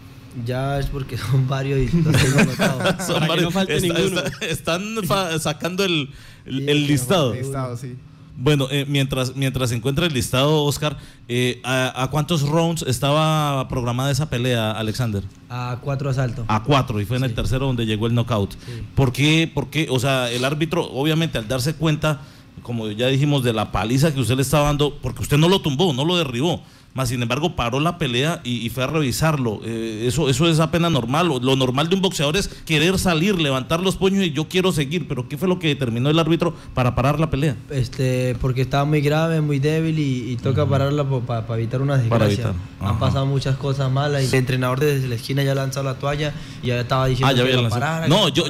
Ya 0.44 0.80
es 0.80 0.88
porque 0.88 1.16
son 1.16 1.48
varios 1.48 1.78
y 1.80 1.96
los 2.02 2.18
tengo 2.18 2.40
anotados. 2.40 3.06
son 3.06 3.28
varios. 3.28 3.54
No 3.54 3.64
ninguno. 3.66 4.22
están 4.42 4.96
sacando 5.40 5.84
el, 5.84 6.10
el, 6.48 6.88
listado. 6.88 7.36
listado 7.36 7.78
sí. 7.78 7.96
Bueno, 8.36 8.68
eh, 8.72 8.86
mientras, 8.88 9.36
mientras 9.36 9.70
se 9.70 9.76
encuentra 9.76 10.08
el 10.08 10.14
listado, 10.14 10.64
Oscar, 10.64 10.98
eh, 11.28 11.62
¿a, 11.64 12.08
cuántos 12.10 12.42
rounds 12.42 12.84
estaba 12.88 13.68
programada 13.68 14.10
esa 14.12 14.30
pelea, 14.30 14.72
Alexander? 14.72 15.24
A 15.50 15.78
cuatro 15.82 16.10
asaltos. 16.10 16.46
A 16.48 16.64
cuatro, 16.64 17.00
y 17.00 17.06
fue 17.06 17.18
en 17.18 17.26
el 17.26 17.36
tercero 17.36 17.68
donde 17.68 17.86
llegó 17.86 18.08
el 18.08 18.16
knockout. 18.16 18.56
¿Por 18.96 19.14
qué? 19.14 19.50
¿Por 19.54 19.70
qué? 19.70 19.88
O 19.90 20.00
sea, 20.00 20.32
el 20.32 20.46
árbitro, 20.46 20.84
obviamente, 20.84 21.38
al 21.38 21.48
darse 21.48 21.76
cuenta, 21.76 22.22
como 22.64 22.90
ya 22.90 23.08
dijimos, 23.08 23.44
de 23.44 23.54
la 23.54 23.72
paliza 23.72 24.14
que 24.14 24.20
usted 24.20 24.36
le 24.36 24.42
estaba 24.42 24.66
dando, 24.66 24.98
porque 25.02 25.22
usted 25.22 25.38
no 25.38 25.50
lo 25.50 25.62
tumbó, 25.62 25.94
no 25.94 26.06
lo 26.06 26.18
derribó 26.18 26.62
más 26.94 27.10
sin 27.10 27.22
embargo 27.22 27.56
paró 27.56 27.80
la 27.80 27.98
pelea 27.98 28.42
y, 28.44 28.70
fue 28.70 28.84
a 28.84 28.88
revisarlo. 28.88 29.62
Eh, 29.66 30.06
eso, 30.08 30.30
eso 30.30 30.48
es 30.48 30.60
apenas 30.60 30.92
normal. 30.92 31.28
Lo 31.28 31.56
normal 31.56 31.90
de 31.90 31.96
un 31.96 32.02
boxeador 32.02 32.38
es 32.38 32.48
querer 32.48 33.00
salir, 33.00 33.40
levantar 33.40 33.80
los 33.82 33.96
puños 33.96 34.24
y 34.24 34.32
yo 34.32 34.48
quiero 34.48 34.72
seguir. 34.72 35.08
Pero 35.08 35.28
¿qué 35.28 35.38
fue 35.38 35.48
lo 35.48 35.60
que 35.60 35.68
determinó 35.68 36.10
el 36.10 36.20
árbitro 36.20 36.54
para 36.74 36.94
parar 36.96 37.20
la 37.20 37.30
pelea? 37.30 37.56
Este, 37.70 38.36
porque 38.40 38.62
estaba 38.62 38.86
muy 38.86 39.02
grave, 39.02 39.42
muy 39.42 39.60
débil 39.60 39.98
y, 40.00 40.38
toca 40.44 40.66
pararla 40.68 41.06
para 41.06 41.46
evitar 41.58 41.82
una 41.82 41.98
desgracia. 41.98 42.54
Han 42.80 43.00
pasado 43.00 43.26
muchas 43.26 43.56
cosas 43.56 43.92
malas 43.92 44.24
y 44.24 44.28
el 44.28 44.34
entrenador 44.36 44.80
desde 44.80 45.08
la 45.08 45.16
esquina 45.16 45.42
ya 45.44 45.54
ha 45.54 45.56
lanzado 45.56 45.86
la 45.86 45.96
toalla 45.96 46.34
y 46.62 46.68
ya 46.68 46.80
estaba 46.80 47.08
diciendo 47.08 47.44
ah, 47.44 47.46
que 47.46 47.70
parar. 47.70 48.10
No, 48.10 48.28
yo 48.30 48.44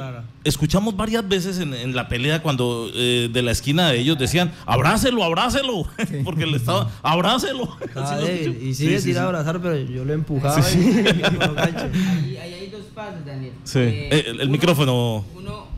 escuchamos 0.44 0.96
varias 0.96 1.26
veces 1.26 1.58
en, 1.58 1.94
la 1.94 2.08
pelea 2.08 2.42
cuando 2.42 2.90
eh, 2.94 3.28
de 3.32 3.42
la 3.42 3.50
esquina 3.50 3.90
de 3.90 3.98
ellos 3.98 4.18
decían, 4.18 4.52
abrácelo, 4.66 5.24
abrácelo, 5.24 5.86
porque 6.24 6.46
le 6.46 6.58
estaba, 6.58 6.90
abrácelo. 7.02 7.76
y 8.62 8.74
sí, 8.74 9.00
sí, 9.00 9.16
a 9.16 9.24
abrazar, 9.24 9.60
pero 9.60 9.76
yo 9.76 10.04
lo 10.04 10.12
empujaba 10.12 10.60
y, 10.60 10.74
ahí, 10.76 12.36
ahí, 12.36 12.54
hay 12.54 12.70
dos 12.70 12.84
pasos, 12.94 13.24
Daniel. 13.24 13.52
Sí. 13.64 13.78
Eh, 13.80 14.24
el, 14.28 14.40
el, 14.40 14.50
micrófono. 14.50 15.24
Uno 15.34 15.74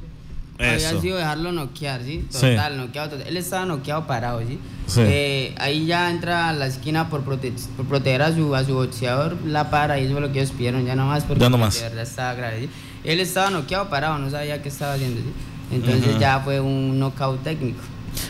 había 0.59 1.01
sido 1.01 1.17
dejarlo 1.19 1.53
noquear, 1.53 2.03
¿sí? 2.03 2.27
Total, 2.33 2.77
noqueado. 2.77 3.17
Él 3.17 3.37
estaba 3.37 3.67
noqueado 3.67 4.07
parado, 4.07 4.41
¿sí? 4.47 4.59
Eh, 4.99 5.55
ahí 5.59 5.87
ya 5.87 6.11
entra 6.11 6.49
a 6.49 6.53
la 6.53 6.67
esquina 6.67 7.09
por, 7.09 7.23
por 7.23 7.39
proteger 7.39 8.23
a 8.23 8.35
su, 8.35 8.55
a 8.55 8.65
su 8.65 8.75
boxeador, 8.75 9.37
la 9.45 9.71
para 9.71 9.99
y 9.99 10.05
eso 10.05 10.15
es 10.15 10.21
lo 10.21 10.33
que 10.33 10.41
ellos 10.41 10.53
pidieron, 10.53 10.87
ya 10.87 10.95
nomás 10.95 11.25
porque 11.25 11.41
ya 11.41 11.51
nomás. 11.51 11.75
de 11.75 11.83
verdad 11.83 12.03
estaba 12.03 12.35
grave, 12.35 12.61
¿sí? 12.61 12.69
Él 13.07 13.21
estaba 13.21 13.51
noqueado 13.51 13.89
parado, 13.89 14.19
no 14.19 14.29
sabía 14.29 14.61
qué 14.61 14.69
estaba 14.69 14.95
haciendo, 14.95 15.21
¿sí? 15.21 15.29
Entonces 15.71 16.19
ya 16.19 16.41
fue 16.41 16.61
un 16.61 16.99
knockout 16.99 17.43
técnico. 17.43 17.81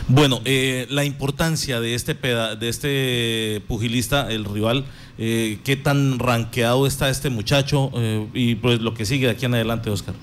Bueno, 0.07 0.41
eh, 0.45 0.85
la 0.89 1.03
importancia 1.03 1.79
de 1.79 1.95
este, 1.95 2.13
de 2.13 2.69
este 2.69 3.61
pugilista, 3.67 4.31
el 4.31 4.45
rival, 4.45 4.85
eh, 5.17 5.59
qué 5.63 5.75
tan 5.75 6.19
ranqueado 6.19 6.87
está 6.87 7.09
este 7.09 7.29
muchacho 7.29 7.91
eh, 7.95 8.27
y 8.33 8.55
pues 8.55 8.81
lo 8.81 8.93
que 8.93 9.05
sigue 9.05 9.27
de 9.27 9.33
aquí 9.33 9.45
en 9.45 9.55
adelante, 9.55 9.89
Oscar. 9.89 10.13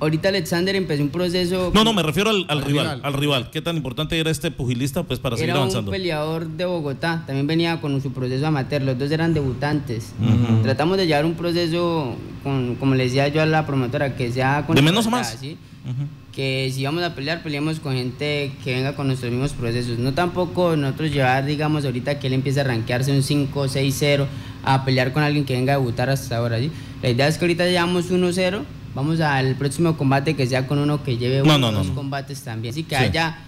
Ahorita 0.00 0.30
Alexander 0.30 0.74
empezó 0.76 1.02
un 1.02 1.10
proceso. 1.10 1.70
No, 1.74 1.84
no, 1.84 1.92
me 1.92 2.02
refiero 2.02 2.30
al, 2.30 2.46
al 2.48 2.58
Al 2.58 2.64
rival, 2.64 2.84
rival. 2.86 3.00
al 3.04 3.12
rival. 3.14 3.50
¿Qué 3.50 3.60
tan 3.60 3.76
importante 3.76 4.18
era 4.18 4.30
este 4.30 4.50
pugilista 4.50 5.02
pues 5.02 5.18
para 5.20 5.36
seguir 5.36 5.50
Era 5.50 5.58
un 5.58 5.62
avanzando? 5.64 5.90
peleador 5.90 6.46
de 6.48 6.64
Bogotá, 6.64 7.24
también 7.26 7.46
venía 7.46 7.80
con 7.80 8.00
su 8.00 8.10
proceso 8.12 8.46
amateur, 8.46 8.82
los 8.82 8.98
dos 8.98 9.10
eran 9.10 9.34
debutantes. 9.34 10.12
Ujú. 10.20 10.62
Tratamos 10.62 10.96
de 10.96 11.06
llevar 11.06 11.26
un 11.26 11.34
proceso, 11.34 12.16
con, 12.42 12.76
como 12.76 12.94
le 12.94 13.04
decía 13.04 13.28
yo 13.28 13.42
a 13.42 13.46
la 13.46 13.66
promotora, 13.66 14.16
que 14.16 14.32
sea 14.32 14.64
con 14.66 14.74
¿De 14.74 14.82
menos 14.82 15.06
a 15.06 15.10
más? 15.10 15.36
¿sí? 15.38 15.58
Ujú. 15.84 16.06
Que 16.32 16.70
si 16.72 16.84
vamos 16.84 17.02
a 17.02 17.14
pelear, 17.14 17.42
peleemos 17.42 17.80
con 17.80 17.94
gente 17.94 18.52
que 18.64 18.72
venga 18.74 18.94
con 18.94 19.08
nuestros 19.08 19.30
mismos 19.32 19.52
procesos. 19.52 19.98
No 19.98 20.14
tampoco 20.14 20.76
nosotros 20.76 21.12
llevar, 21.12 21.44
digamos, 21.44 21.84
ahorita 21.84 22.18
que 22.20 22.28
él 22.28 22.32
empiece 22.34 22.60
a 22.60 22.64
rankearse 22.64 23.10
un 23.12 23.22
5, 23.22 23.68
6, 23.68 23.96
0, 23.98 24.26
a 24.64 24.84
pelear 24.84 25.12
con 25.12 25.22
alguien 25.24 25.44
que 25.44 25.54
venga 25.54 25.74
a 25.74 25.76
debutar 25.78 26.08
hasta 26.08 26.36
ahora. 26.36 26.58
¿sí? 26.58 26.70
La 27.02 27.10
idea 27.10 27.26
es 27.28 27.36
que 27.36 27.44
ahorita 27.44 27.66
llevamos 27.66 28.10
1, 28.10 28.32
0. 28.32 28.64
Vamos 28.92 29.20
al 29.20 29.54
próximo 29.54 29.96
combate 29.96 30.34
que 30.34 30.46
sea 30.48 30.66
con 30.66 30.78
uno 30.78 31.04
que 31.04 31.16
lleve 31.16 31.42
No, 31.46 31.94
combates 31.94 32.42
también. 32.42 32.72
Así 32.72 32.82
que 32.82 32.96
Sí. 32.96 33.02
haya 33.04 33.38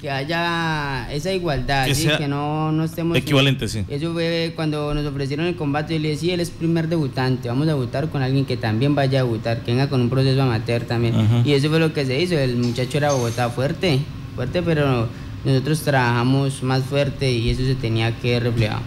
que 0.00 0.10
haya 0.10 1.10
esa 1.12 1.32
igualdad, 1.32 1.86
Que 1.86 1.94
¿sí? 1.94 2.08
que 2.18 2.28
no, 2.28 2.70
no 2.70 2.84
estemos... 2.84 3.16
Equivalente, 3.16 3.66
sí. 3.68 3.84
Eso 3.88 4.12
fue 4.12 4.52
cuando 4.54 4.94
nos 4.94 5.04
ofrecieron 5.06 5.46
el 5.46 5.56
combate, 5.56 5.94
yo 5.94 6.00
le 6.00 6.10
decía, 6.10 6.34
él 6.34 6.40
es 6.40 6.50
primer 6.50 6.88
debutante, 6.88 7.48
vamos 7.48 7.64
a 7.64 7.70
debutar 7.70 8.08
con 8.10 8.22
alguien 8.22 8.44
que 8.44 8.56
también 8.56 8.94
vaya 8.94 9.20
a 9.20 9.22
debutar, 9.24 9.62
que 9.62 9.72
venga 9.72 9.88
con 9.88 10.00
un 10.00 10.10
proceso 10.10 10.40
amateur 10.42 10.82
también. 10.82 11.14
Y 11.44 11.52
eso 11.52 11.68
fue 11.68 11.80
lo 11.80 11.92
que 11.92 12.04
se 12.06 12.20
hizo, 12.20 12.38
el 12.38 12.56
muchacho 12.56 12.98
era 12.98 13.12
Bogotá 13.12 13.48
fuerte, 13.50 14.00
fuerte, 14.36 14.62
pero 14.62 15.08
nosotros 15.44 15.80
trabajamos 15.80 16.62
más 16.62 16.84
fuerte 16.84 17.32
y 17.32 17.50
eso 17.50 17.62
se 17.64 17.74
tenía 17.74 18.16
que 18.20 18.38
reflejar. 18.38 18.82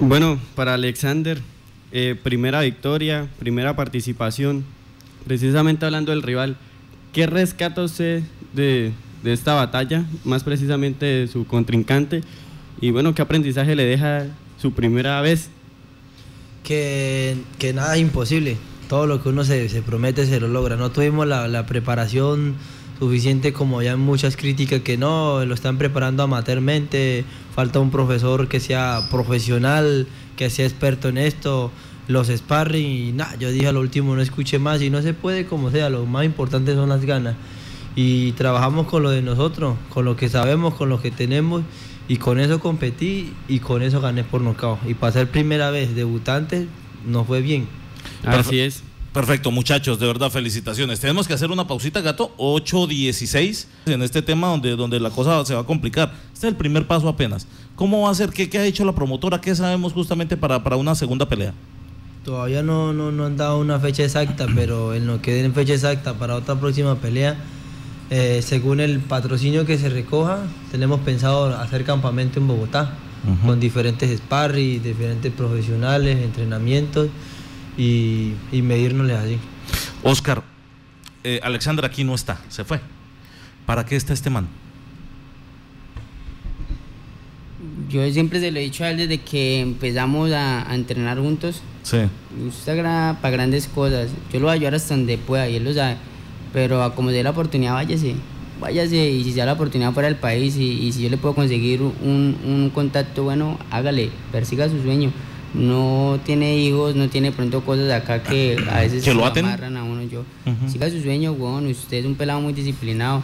Bueno, 0.00 0.38
para 0.56 0.74
Alexander, 0.74 1.40
eh, 1.92 2.16
primera 2.20 2.60
victoria, 2.60 3.28
primera 3.38 3.76
participación. 3.76 4.64
Precisamente 5.26 5.86
hablando 5.86 6.12
del 6.12 6.22
rival, 6.22 6.56
¿qué 7.12 7.26
rescata 7.26 7.82
usted 7.82 8.22
de, 8.52 8.92
de 9.22 9.32
esta 9.32 9.54
batalla? 9.54 10.04
Más 10.24 10.44
precisamente 10.44 11.06
de 11.06 11.28
su 11.28 11.46
contrincante. 11.46 12.22
Y 12.80 12.90
bueno, 12.90 13.14
¿qué 13.14 13.22
aprendizaje 13.22 13.74
le 13.74 13.84
deja 13.84 14.26
su 14.58 14.72
primera 14.72 15.20
vez? 15.20 15.50
que, 16.64 17.36
que 17.58 17.72
nada 17.72 17.94
es 17.94 18.00
imposible. 18.00 18.56
Todo 18.88 19.06
lo 19.06 19.22
que 19.22 19.28
uno 19.28 19.44
se, 19.44 19.68
se 19.68 19.82
promete 19.82 20.26
se 20.26 20.40
lo 20.40 20.48
logra. 20.48 20.74
No 20.76 20.90
tuvimos 20.90 21.28
la, 21.28 21.46
la 21.46 21.66
preparación 21.66 22.56
suficiente 22.98 23.52
como 23.52 23.82
ya 23.82 23.96
muchas 23.96 24.36
críticas 24.36 24.80
que 24.80 24.96
no, 24.96 25.44
lo 25.44 25.54
están 25.54 25.78
preparando 25.78 26.22
amateurmente, 26.22 27.24
falta 27.54 27.78
un 27.78 27.90
profesor 27.90 28.48
que 28.48 28.60
sea 28.60 29.00
profesional, 29.10 30.06
que 30.36 30.48
sea 30.48 30.66
experto 30.66 31.08
en 31.08 31.18
esto, 31.18 31.70
los 32.08 32.28
sparring 32.28 32.86
y 32.86 33.12
nada, 33.12 33.36
yo 33.36 33.50
dije 33.50 33.66
a 33.66 33.72
lo 33.72 33.80
último 33.80 34.14
no 34.14 34.22
escuché 34.22 34.58
más 34.58 34.82
y 34.82 34.90
no 34.90 35.02
se 35.02 35.14
puede 35.14 35.46
como 35.46 35.70
sea, 35.70 35.88
lo 35.90 36.06
más 36.06 36.24
importante 36.24 36.74
son 36.74 36.88
las 36.88 37.04
ganas. 37.04 37.34
Y 37.96 38.32
trabajamos 38.32 38.86
con 38.88 39.02
lo 39.02 39.10
de 39.10 39.22
nosotros, 39.22 39.76
con 39.88 40.04
lo 40.04 40.16
que 40.16 40.28
sabemos, 40.28 40.74
con 40.74 40.88
lo 40.88 41.00
que 41.00 41.10
tenemos 41.10 41.62
y 42.08 42.16
con 42.16 42.40
eso 42.40 42.60
competí 42.60 43.32
y 43.48 43.60
con 43.60 43.82
eso 43.82 44.00
gané 44.00 44.24
por 44.24 44.40
nocaut. 44.40 44.78
Y 44.86 44.94
para 44.94 45.12
ser 45.12 45.30
primera 45.30 45.70
vez 45.70 45.94
debutante 45.94 46.66
nos 47.06 47.26
fue 47.26 47.40
bien. 47.40 47.68
Así 48.24 48.60
es. 48.60 48.82
Perfecto, 49.12 49.52
muchachos, 49.52 50.00
de 50.00 50.08
verdad, 50.08 50.28
felicitaciones. 50.28 50.98
Tenemos 50.98 51.28
que 51.28 51.34
hacer 51.34 51.52
una 51.52 51.68
pausita, 51.68 52.00
gato, 52.00 52.34
8.16 52.36 53.66
en 53.86 54.02
este 54.02 54.22
tema 54.22 54.48
donde, 54.48 54.74
donde 54.74 54.98
la 54.98 55.10
cosa 55.10 55.44
se 55.44 55.54
va 55.54 55.60
a 55.60 55.64
complicar. 55.64 56.12
Este 56.32 56.48
es 56.48 56.52
el 56.52 56.56
primer 56.56 56.88
paso 56.88 57.08
apenas. 57.08 57.46
¿Cómo 57.76 58.02
va 58.02 58.10
a 58.10 58.14
ser? 58.16 58.30
¿Qué, 58.30 58.50
qué 58.50 58.58
ha 58.58 58.66
hecho 58.66 58.84
la 58.84 58.92
promotora? 58.92 59.40
¿Qué 59.40 59.54
sabemos 59.54 59.92
justamente 59.92 60.36
para, 60.36 60.64
para 60.64 60.74
una 60.74 60.96
segunda 60.96 61.28
pelea? 61.28 61.54
Todavía 62.24 62.62
no, 62.62 62.94
no, 62.94 63.12
no 63.12 63.26
han 63.26 63.36
dado 63.36 63.58
una 63.58 63.78
fecha 63.78 64.02
exacta, 64.02 64.46
pero 64.54 64.94
en 64.94 65.06
lo 65.06 65.20
que 65.20 65.34
den 65.34 65.52
fecha 65.52 65.74
exacta 65.74 66.14
para 66.14 66.36
otra 66.36 66.58
próxima 66.58 66.94
pelea, 66.96 67.36
eh, 68.08 68.40
según 68.42 68.80
el 68.80 69.00
patrocinio 69.00 69.66
que 69.66 69.76
se 69.76 69.90
recoja, 69.90 70.38
tenemos 70.70 71.00
pensado 71.00 71.54
hacer 71.54 71.84
campamento 71.84 72.40
en 72.40 72.46
Bogotá, 72.46 72.94
con 73.44 73.58
diferentes 73.60 74.18
sparring, 74.18 74.82
diferentes 74.82 75.32
profesionales, 75.32 76.22
entrenamientos 76.22 77.08
y, 77.76 78.32
y 78.52 78.62
medírnosles 78.62 79.16
así. 79.18 79.38
Oscar, 80.02 80.42
eh, 81.24 81.40
Alexandra 81.42 81.86
aquí 81.88 82.04
no 82.04 82.14
está, 82.14 82.40
se 82.48 82.64
fue. 82.64 82.80
¿Para 83.66 83.84
qué 83.84 83.96
está 83.96 84.12
este 84.14 84.30
man? 84.30 84.48
Yo 87.88 88.10
siempre 88.10 88.40
se 88.40 88.50
lo 88.50 88.58
he 88.58 88.62
dicho 88.62 88.84
a 88.84 88.90
él 88.90 88.96
desde 88.96 89.18
que 89.18 89.60
empezamos 89.60 90.30
a, 90.32 90.70
a 90.70 90.74
entrenar 90.74 91.18
juntos, 91.18 91.62
Sí. 91.84 91.98
usted 92.48 92.82
para 92.82 93.30
grandes 93.30 93.68
cosas. 93.68 94.08
Yo 94.32 94.40
lo 94.40 94.46
voy 94.46 94.50
a 94.50 94.54
ayudar 94.54 94.74
hasta 94.74 94.96
donde 94.96 95.16
pueda 95.18 95.48
y 95.48 95.54
él 95.56 95.64
lo 95.64 95.72
sabe. 95.72 95.96
Pero 96.52 96.82
a 96.82 96.94
como 96.96 97.10
dé 97.10 97.22
la 97.22 97.30
oportunidad, 97.30 97.74
váyase. 97.74 98.14
Váyase 98.60 99.10
y 99.10 99.22
si 99.24 99.32
se 99.32 99.38
da 99.40 99.46
la 99.46 99.52
oportunidad 99.52 99.92
fuera 99.92 100.08
del 100.08 100.16
país 100.18 100.56
y, 100.56 100.64
y 100.86 100.92
si 100.92 101.02
yo 101.02 101.10
le 101.10 101.16
puedo 101.18 101.34
conseguir 101.34 101.82
un, 101.82 102.36
un 102.44 102.70
contacto 102.74 103.22
bueno, 103.24 103.58
hágale, 103.70 104.10
persiga 104.32 104.68
su 104.68 104.82
sueño. 104.82 105.12
No 105.52 106.18
tiene 106.24 106.56
hijos, 106.58 106.96
no 106.96 107.08
tiene 107.08 107.30
pronto 107.30 107.60
cosas 107.64 107.90
acá 107.92 108.22
que 108.22 108.56
a 108.70 108.80
veces 108.80 109.04
¿Que 109.04 109.14
lo 109.14 109.32
se 109.32 109.38
amarran 109.40 109.76
a 109.76 109.84
uno. 109.84 110.02
Yo, 110.02 110.24
siga 110.66 110.90
su 110.90 111.00
sueño, 111.00 111.32
weón. 111.32 111.66
Usted 111.68 111.98
es 111.98 112.06
un 112.06 112.16
pelado 112.16 112.40
muy 112.40 112.52
disciplinado. 112.52 113.22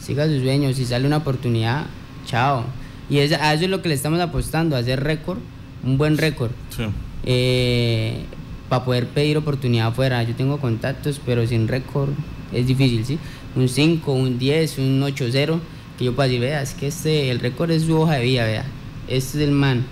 Siga 0.00 0.26
su 0.26 0.40
sueño. 0.40 0.72
Si 0.72 0.84
sale 0.84 1.06
una 1.06 1.18
oportunidad, 1.18 1.86
chao. 2.26 2.64
Y 3.10 3.18
es- 3.18 3.32
a 3.32 3.54
eso 3.54 3.64
es 3.64 3.70
lo 3.70 3.80
que 3.82 3.88
le 3.90 3.94
estamos 3.94 4.18
apostando, 4.20 4.74
a 4.76 4.80
hacer 4.80 5.02
récord, 5.04 5.38
un 5.84 5.98
buen 5.98 6.18
récord 6.18 6.50
Sí. 6.76 6.84
Eh, 7.24 8.24
para 8.68 8.84
poder 8.84 9.08
pedir 9.08 9.36
oportunidad 9.36 9.88
afuera. 9.88 10.22
Yo 10.22 10.34
tengo 10.34 10.58
contactos, 10.58 11.20
pero 11.24 11.46
sin 11.46 11.68
récord 11.68 12.10
es 12.52 12.66
difícil, 12.66 13.04
¿sí? 13.04 13.18
Un 13.56 13.68
5, 13.68 14.12
un 14.12 14.38
10, 14.38 14.78
un 14.78 15.00
8-0, 15.02 15.58
que 15.98 16.04
yo 16.04 16.14
pueda 16.14 16.28
decir, 16.28 16.40
vea, 16.40 16.62
es 16.62 16.74
que 16.74 16.88
este, 16.88 17.30
el 17.30 17.40
récord 17.40 17.70
es 17.70 17.82
su 17.84 17.98
hoja 17.98 18.14
de 18.14 18.24
vida, 18.24 18.44
vea. 18.44 18.64
Este 19.08 19.38
es 19.38 19.48
el 19.48 19.52
man. 19.52 19.84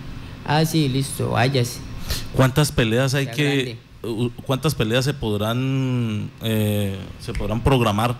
Ah, 0.44 0.64
sí, 0.64 0.88
listo, 0.88 1.30
váyase. 1.30 1.80
¿Cuántas 2.34 2.70
peleas 2.70 3.14
hay 3.14 3.26
que, 3.28 3.78
cuántas 4.44 4.74
peleas 4.74 5.04
se 5.04 5.14
podrán, 5.14 6.30
eh, 6.42 6.96
se 7.20 7.32
podrán 7.32 7.62
programar, 7.62 8.16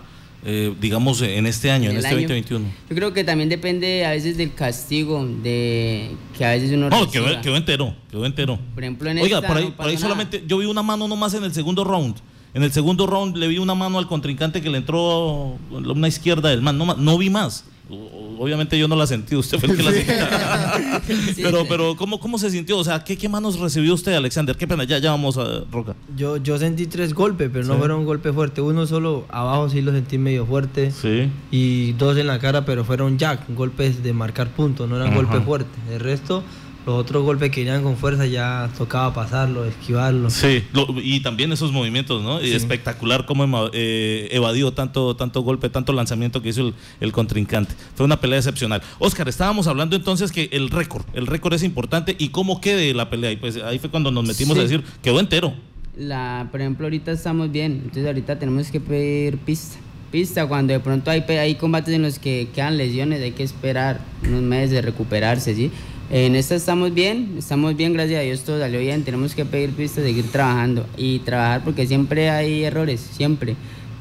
eh, 0.49 0.73
digamos, 0.79 1.21
en 1.21 1.45
este 1.45 1.69
año, 1.69 1.89
en, 1.89 1.97
este 1.97 2.07
año. 2.07 2.21
2021? 2.21 2.65
Yo 2.89 2.95
creo 2.95 3.13
que 3.13 3.25
también 3.25 3.49
depende 3.49 4.05
a 4.05 4.11
veces 4.11 4.37
del 4.37 4.53
castigo, 4.53 5.27
de 5.43 6.11
que 6.37 6.45
a 6.45 6.51
veces 6.51 6.71
uno 6.71 6.89
No, 6.89 7.11
quedó, 7.11 7.25
quedó 7.41 7.57
entero, 7.57 7.93
quedó 8.09 8.25
entero. 8.25 8.57
Por 8.73 8.81
ejemplo, 8.81 9.09
en 9.09 9.17
Oiga, 9.17 9.39
esta 9.39 9.47
por 9.49 9.57
ahí, 9.57 9.65
no 9.65 9.75
por 9.75 9.87
ahí 9.87 9.97
solamente, 9.97 10.45
yo 10.47 10.59
vi 10.59 10.65
una 10.65 10.81
mano 10.83 11.05
nomás 11.05 11.33
en 11.33 11.43
el 11.43 11.53
segundo 11.53 11.83
round. 11.83 12.15
En 12.53 12.63
el 12.63 12.71
segundo 12.71 13.05
round 13.07 13.35
le 13.35 13.49
vi 13.49 13.57
una 13.57 13.75
mano 13.75 13.99
al 13.99 14.07
contrincante 14.07 14.61
que 14.61 14.69
le 14.69 14.77
entró 14.77 15.57
una 15.69 16.07
izquierda 16.07 16.47
del 16.47 16.61
man. 16.61 16.77
No, 16.77 16.95
no 16.95 17.17
vi 17.17 17.29
más. 17.29 17.65
Obviamente 17.89 18.77
yo 18.77 18.87
no 18.87 18.95
la 18.95 19.07
sentí, 19.07 19.35
usted 19.35 19.57
fue 19.59 19.69
el 19.71 19.77
que 19.77 19.83
la 19.83 19.91
sintió. 19.93 20.15
Sí. 21.35 21.41
pero, 21.41 21.65
pero 21.67 21.95
¿cómo, 21.95 22.19
¿cómo 22.19 22.37
se 22.37 22.49
sintió? 22.49 22.77
O 22.77 22.83
sea, 22.83 23.03
¿qué, 23.03 23.17
¿qué 23.17 23.29
manos 23.29 23.59
recibió 23.59 23.93
usted, 23.93 24.13
Alexander? 24.13 24.55
Qué 24.57 24.67
pena, 24.67 24.83
ya, 24.83 24.97
ya 24.99 25.11
vamos 25.11 25.37
a 25.37 25.61
Roca. 25.71 25.95
Yo, 26.15 26.37
yo 26.37 26.57
sentí 26.59 26.85
tres 26.87 27.13
golpes, 27.13 27.49
pero 27.51 27.65
no 27.65 27.73
Sí. 27.73 27.79
fueron 27.79 28.05
golpes 28.05 28.33
fuertes. 28.33 28.63
Uno 28.63 28.85
solo 28.85 29.25
abajo 29.29 29.69
sí 29.69 29.81
lo 29.81 29.91
sentí 29.93 30.17
medio 30.17 30.45
fuerte. 30.45 30.91
Sí. 30.91 31.29
y 31.51 31.93
dos 31.93 32.17
en 32.17 32.27
la 32.27 32.39
cara, 32.39 32.65
pero 32.65 32.83
fueron 32.83 33.17
jack, 33.17 33.41
golpes 33.49 34.03
de 34.03 34.11
marcar 34.13 34.49
puntos, 34.49 34.89
no 34.89 34.95
eran 34.97 35.07
Ajá. 35.09 35.15
golpes 35.17 35.43
fuertes. 35.43 35.71
El 35.91 35.99
resto, 35.99 36.43
los 36.87 36.95
otros 36.97 37.23
golpes 37.23 37.51
que 37.51 37.61
iban 37.61 37.83
con 37.83 37.97
fuerza 37.97 38.25
ya 38.25 38.69
tocaba 38.77 39.13
pasarlo, 39.13 39.65
esquivarlo. 39.65 40.29
Sí, 40.29 40.63
lo- 40.73 40.87
y 41.03 41.19
también 41.19 41.51
esos 41.51 41.71
movimientos, 41.71 42.23
¿no? 42.23 42.41
Y 42.41 42.53
espectacular 42.53 43.25
cómo 43.25 43.69
eh, 43.73 44.29
evadió 44.31 44.71
tanto, 44.71 45.15
tanto 45.15 45.41
golpe, 45.41 45.69
tanto 45.69 45.91
lanzamiento 45.93 46.41
que 46.41 46.49
hizo 46.49 46.61
el, 46.69 46.73
el 47.01 47.11
contrincante. 47.11 47.75
Fue 47.95 48.05
una 48.05 48.19
pelea 48.19 48.39
excepcional. 48.39 48.81
Oscar, 48.99 49.27
estábamos 49.27 49.67
hablando 49.67 49.95
entonces 49.95 50.31
que 50.31 50.49
el 50.53 50.69
récord, 50.69 51.03
el 51.13 51.27
récord 51.27 51.53
es 51.53 51.63
importante 51.63 52.15
y 52.17 52.29
cómo 52.29 52.61
quede 52.61 52.93
la 52.93 53.09
pelea. 53.09 53.31
Y 53.33 53.35
pues 53.35 53.57
ahí 53.57 53.79
fue 53.79 53.89
cuando 53.89 54.09
nos 54.09 54.25
metimos 54.25 54.55
Sí. 54.55 54.59
a 54.61 54.63
decir, 54.63 54.83
quedó 55.03 55.19
entero. 55.19 55.53
la, 55.97 56.47
por 56.51 56.61
ejemplo, 56.61 56.85
ahorita 56.85 57.11
estamos 57.11 57.51
bien, 57.51 57.73
entonces 57.83 58.05
ahorita 58.05 58.39
tenemos 58.39 58.71
que 58.71 58.79
pedir 58.79 59.37
pista. 59.39 59.77
Pista, 60.11 60.47
cuando 60.47 60.71
de 60.71 60.79
pronto 60.79 61.11
hay, 61.11 61.19
hay 61.21 61.55
combates 61.55 61.93
en 61.93 62.01
los 62.03 62.17
que 62.17 62.47
quedan 62.55 62.77
lesiones, 62.77 63.21
hay 63.21 63.31
que 63.33 63.43
esperar 63.43 63.99
unos 64.23 64.41
meses 64.41 64.71
de 64.71 64.81
recuperarse, 64.81 65.53
¿sí? 65.53 65.69
En 66.09 66.35
esta 66.37 66.55
estamos 66.55 66.93
bien, 66.93 67.35
estamos 67.37 67.75
bien, 67.75 67.91
gracias 67.93 68.19
a 68.21 68.23
Dios 68.23 68.41
todo 68.43 68.59
salió 68.59 68.79
bien, 68.79 69.03
tenemos 69.03 69.35
que 69.35 69.43
pedir 69.43 69.71
pista, 69.71 70.01
seguir 70.01 70.31
trabajando 70.31 70.85
y 70.95 71.19
trabajar 71.19 71.63
porque 71.65 71.85
siempre 71.85 72.29
hay 72.29 72.63
errores, 72.63 73.01
siempre. 73.01 73.55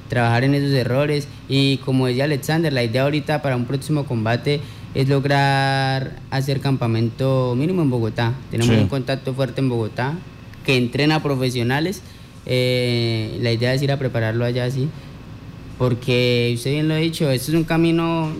Trabajar 0.09 0.45
en 0.45 0.55
esos 0.55 0.71
errores 0.71 1.27
y 1.49 1.79
como 1.79 2.07
decía 2.07 2.25
Alexander, 2.25 2.73
la 2.73 2.85
idea 2.85 3.03
ahorita 3.03 3.43
para 3.43 3.57
un 3.57 3.65
próximo 3.65 4.05
combate 4.05 4.61
es 4.95 5.09
lograr 5.09 6.21
hacer 6.31 6.61
campamento 6.61 7.57
mínimo 7.57 7.83
en 7.83 7.91
Bogotá. 7.91 8.35
Tenemos 8.53 8.77
Sí. 8.77 8.83
un 8.83 8.89
contacto 8.89 9.35
fuerte 9.35 9.61
en 9.61 9.69
Bogotá 9.69 10.15
que 10.65 10.77
entrena 10.77 11.21
profesionales. 11.25 12.03
Eh, 12.47 13.37
la 13.43 13.51
idea 13.51 13.75
es 13.75 13.83
ir 13.83 13.91
a 13.91 13.99
prepararlo 13.99 14.45
allá, 14.45 14.71
sí. 14.71 14.89
Porque 15.77 16.53
usted 16.55 16.71
bien 16.71 16.87
lo 16.87 16.95
ha 16.95 16.99
dicho, 16.99 17.29
esto 17.29 17.51
es 17.51 17.57
un 17.57 17.65
camino 17.65 18.31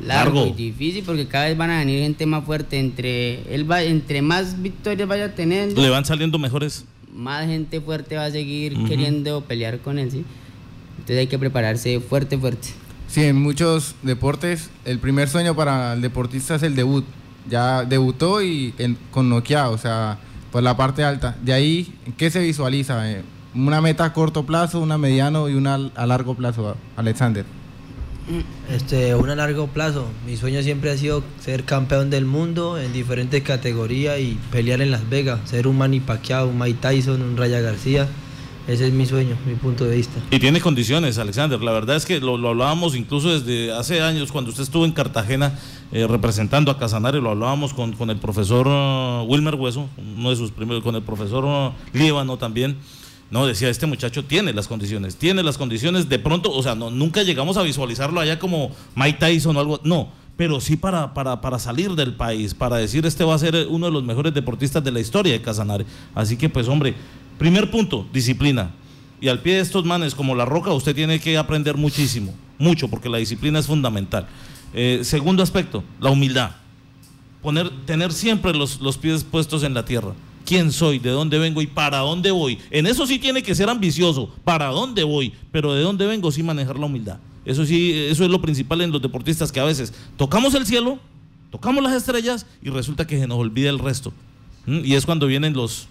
largo, 0.00 0.34
Largo. 0.40 0.54
y 0.56 0.70
difícil 0.70 1.04
porque 1.04 1.26
cada 1.26 1.46
vez 1.46 1.56
van 1.56 1.70
a 1.70 1.78
venir 1.78 2.00
gente 2.00 2.26
más 2.26 2.44
fuerte. 2.44 2.78
Entre, 2.78 3.54
él 3.54 3.70
va, 3.70 3.82
entre 3.82 4.22
más 4.22 4.60
victorias 4.62 5.08
vaya 5.08 5.34
teniendo, 5.34 5.80
Le 5.80 5.88
van 5.90 6.04
saliendo 6.04 6.38
mejores. 6.38 6.84
más 7.14 7.46
gente 7.46 7.80
fuerte 7.80 8.16
va 8.16 8.24
a 8.26 8.30
seguir 8.30 8.74
queriendo 8.86 9.40
pelear 9.42 9.78
con 9.80 9.98
él, 9.98 10.10
¿sí? 10.10 10.24
Entonces 10.98 11.18
hay 11.18 11.26
que 11.26 11.38
prepararse 11.38 11.98
fuerte, 12.00 12.38
fuerte. 12.38 12.68
Sí, 13.08 13.24
en 13.24 13.36
muchos 13.36 13.94
deportes 14.02 14.70
el 14.84 14.98
primer 15.00 15.28
sueño 15.28 15.54
para 15.56 15.94
el 15.94 16.00
deportista 16.00 16.54
es 16.54 16.62
el 16.62 16.74
debut. 16.76 17.04
Ya 17.48 17.84
debutó 17.84 18.42
y 18.42 18.74
en- 18.78 18.96
con 19.10 19.28
noqueado, 19.28 19.72
o 19.72 19.78
sea, 19.78 20.18
por 20.52 20.62
la 20.62 20.76
parte 20.76 21.02
alta. 21.02 21.36
De 21.42 21.52
ahí, 21.52 21.92
¿qué 22.16 22.30
se 22.30 22.40
visualiza? 22.40 23.10
Eh, 23.10 23.22
una 23.54 23.80
meta 23.80 24.04
a 24.04 24.12
corto 24.12 24.44
plazo, 24.46 24.78
una 24.78 24.96
mediano 24.98 25.48
y 25.48 25.54
una 25.54 25.74
a 25.96 26.06
largo 26.06 26.34
plazo, 26.34 26.76
Alexander. 26.96 27.44
Este, 28.70 29.14
una 29.14 29.32
a 29.32 29.36
largo 29.36 29.66
plazo. 29.68 30.06
Mi 30.26 30.36
sueño 30.36 30.62
siempre 30.62 30.90
ha 30.90 30.96
sido 30.96 31.22
ser 31.40 31.64
campeón 31.64 32.10
del 32.10 32.24
mundo 32.24 32.78
en 32.78 32.92
diferentes 32.92 33.42
categorías 33.42 34.18
y 34.20 34.38
pelear 34.52 34.80
en 34.80 34.90
Las 34.90 35.08
Vegas. 35.08 35.40
Ser 35.44 35.66
un 35.66 35.78
Manny 35.78 36.00
Pacquiao, 36.00 36.48
un 36.48 36.58
Mike 36.58 36.78
Tyson, 36.80 37.22
un 37.22 37.36
Raya 37.36 37.60
García. 37.60 38.08
Ese 38.68 38.86
es 38.86 38.92
mi 38.92 39.04
sueño, 39.04 39.36
mi 39.46 39.54
punto 39.54 39.84
de 39.84 39.96
vista. 39.96 40.20
Y 40.30 40.38
tiene 40.38 40.60
condiciones, 40.60 41.18
Alexander. 41.18 41.60
La 41.60 41.72
verdad 41.72 41.96
es 41.96 42.06
que 42.06 42.20
lo, 42.20 42.36
lo 42.36 42.50
hablábamos 42.50 42.94
incluso 42.94 43.36
desde 43.36 43.72
hace 43.72 44.00
años, 44.00 44.30
cuando 44.30 44.50
usted 44.50 44.62
estuvo 44.62 44.84
en 44.84 44.92
Cartagena 44.92 45.58
eh, 45.90 46.06
representando 46.06 46.70
a 46.70 46.78
Casanare, 46.78 47.20
lo 47.20 47.30
hablábamos 47.30 47.74
con, 47.74 47.94
con 47.94 48.10
el 48.10 48.18
profesor 48.18 48.68
uh, 48.68 49.24
Wilmer 49.24 49.56
Hueso, 49.56 49.88
uno 50.16 50.30
de 50.30 50.36
sus 50.36 50.52
primeros, 50.52 50.84
con 50.84 50.94
el 50.94 51.02
profesor 51.02 51.44
uh, 51.44 51.72
Líbano 51.98 52.36
también. 52.36 52.76
No, 53.30 53.46
decía, 53.46 53.68
este 53.68 53.86
muchacho 53.86 54.24
tiene 54.24 54.52
las 54.52 54.66
condiciones, 54.66 55.16
tiene 55.16 55.42
las 55.42 55.56
condiciones. 55.56 56.08
De 56.08 56.18
pronto, 56.18 56.50
o 56.50 56.62
sea, 56.62 56.74
no, 56.74 56.90
nunca 56.90 57.22
llegamos 57.22 57.56
a 57.56 57.62
visualizarlo 57.62 58.20
allá 58.20 58.38
como 58.38 58.72
Mike 58.96 59.18
Tyson 59.20 59.56
o 59.56 59.60
algo. 59.60 59.80
No, 59.84 60.08
pero 60.36 60.60
sí 60.60 60.76
para, 60.76 61.14
para, 61.14 61.40
para 61.40 61.58
salir 61.58 61.92
del 61.92 62.14
país, 62.14 62.54
para 62.54 62.76
decir, 62.76 63.06
este 63.06 63.22
va 63.22 63.34
a 63.34 63.38
ser 63.38 63.66
uno 63.68 63.86
de 63.86 63.92
los 63.92 64.02
mejores 64.02 64.34
deportistas 64.34 64.82
de 64.82 64.90
la 64.90 64.98
historia 64.98 65.32
de 65.32 65.42
Casanare. 65.42 65.86
Así 66.14 66.36
que, 66.36 66.48
pues, 66.48 66.66
hombre, 66.66 66.94
primer 67.38 67.70
punto, 67.70 68.06
disciplina. 68.12 68.70
Y 69.20 69.28
al 69.28 69.40
pie 69.40 69.56
de 69.56 69.60
estos 69.60 69.84
manes 69.84 70.14
como 70.14 70.34
La 70.34 70.44
Roca, 70.46 70.72
usted 70.72 70.94
tiene 70.94 71.20
que 71.20 71.36
aprender 71.36 71.76
muchísimo, 71.76 72.34
mucho, 72.58 72.88
porque 72.88 73.08
la 73.08 73.18
disciplina 73.18 73.58
es 73.58 73.66
fundamental. 73.66 74.26
Eh, 74.72 75.00
segundo 75.02 75.42
aspecto, 75.42 75.84
la 76.00 76.10
humildad. 76.10 76.52
Poner, 77.42 77.70
tener 77.86 78.12
siempre 78.12 78.54
los, 78.54 78.80
los 78.80 78.98
pies 78.98 79.24
puestos 79.24 79.62
en 79.62 79.74
la 79.74 79.84
tierra. 79.84 80.14
¿Quién 80.50 80.72
soy? 80.72 80.98
¿De 80.98 81.10
dónde 81.10 81.38
vengo? 81.38 81.62
¿Y 81.62 81.68
para 81.68 81.98
dónde 81.98 82.32
voy? 82.32 82.58
En 82.72 82.84
eso 82.84 83.06
sí 83.06 83.20
tiene 83.20 83.40
que 83.40 83.54
ser 83.54 83.70
ambicioso. 83.70 84.34
¿Para 84.42 84.66
dónde 84.66 85.04
voy? 85.04 85.32
Pero 85.52 85.74
de 85.74 85.82
dónde 85.82 86.04
vengo 86.08 86.32
sí 86.32 86.42
manejar 86.42 86.76
la 86.76 86.86
humildad. 86.86 87.18
Eso 87.44 87.64
sí, 87.64 87.92
eso 87.92 88.24
es 88.24 88.30
lo 88.30 88.42
principal 88.42 88.80
en 88.80 88.90
los 88.90 89.00
deportistas 89.00 89.52
que 89.52 89.60
a 89.60 89.64
veces 89.64 89.94
tocamos 90.16 90.52
el 90.54 90.66
cielo, 90.66 90.98
tocamos 91.52 91.84
las 91.84 91.92
estrellas 91.92 92.46
y 92.64 92.70
resulta 92.70 93.06
que 93.06 93.16
se 93.16 93.28
nos 93.28 93.38
olvida 93.38 93.70
el 93.70 93.78
resto. 93.78 94.12
¿Mm? 94.66 94.80
Y 94.84 94.94
es 94.94 95.06
cuando 95.06 95.28
vienen 95.28 95.52
los, 95.52 95.86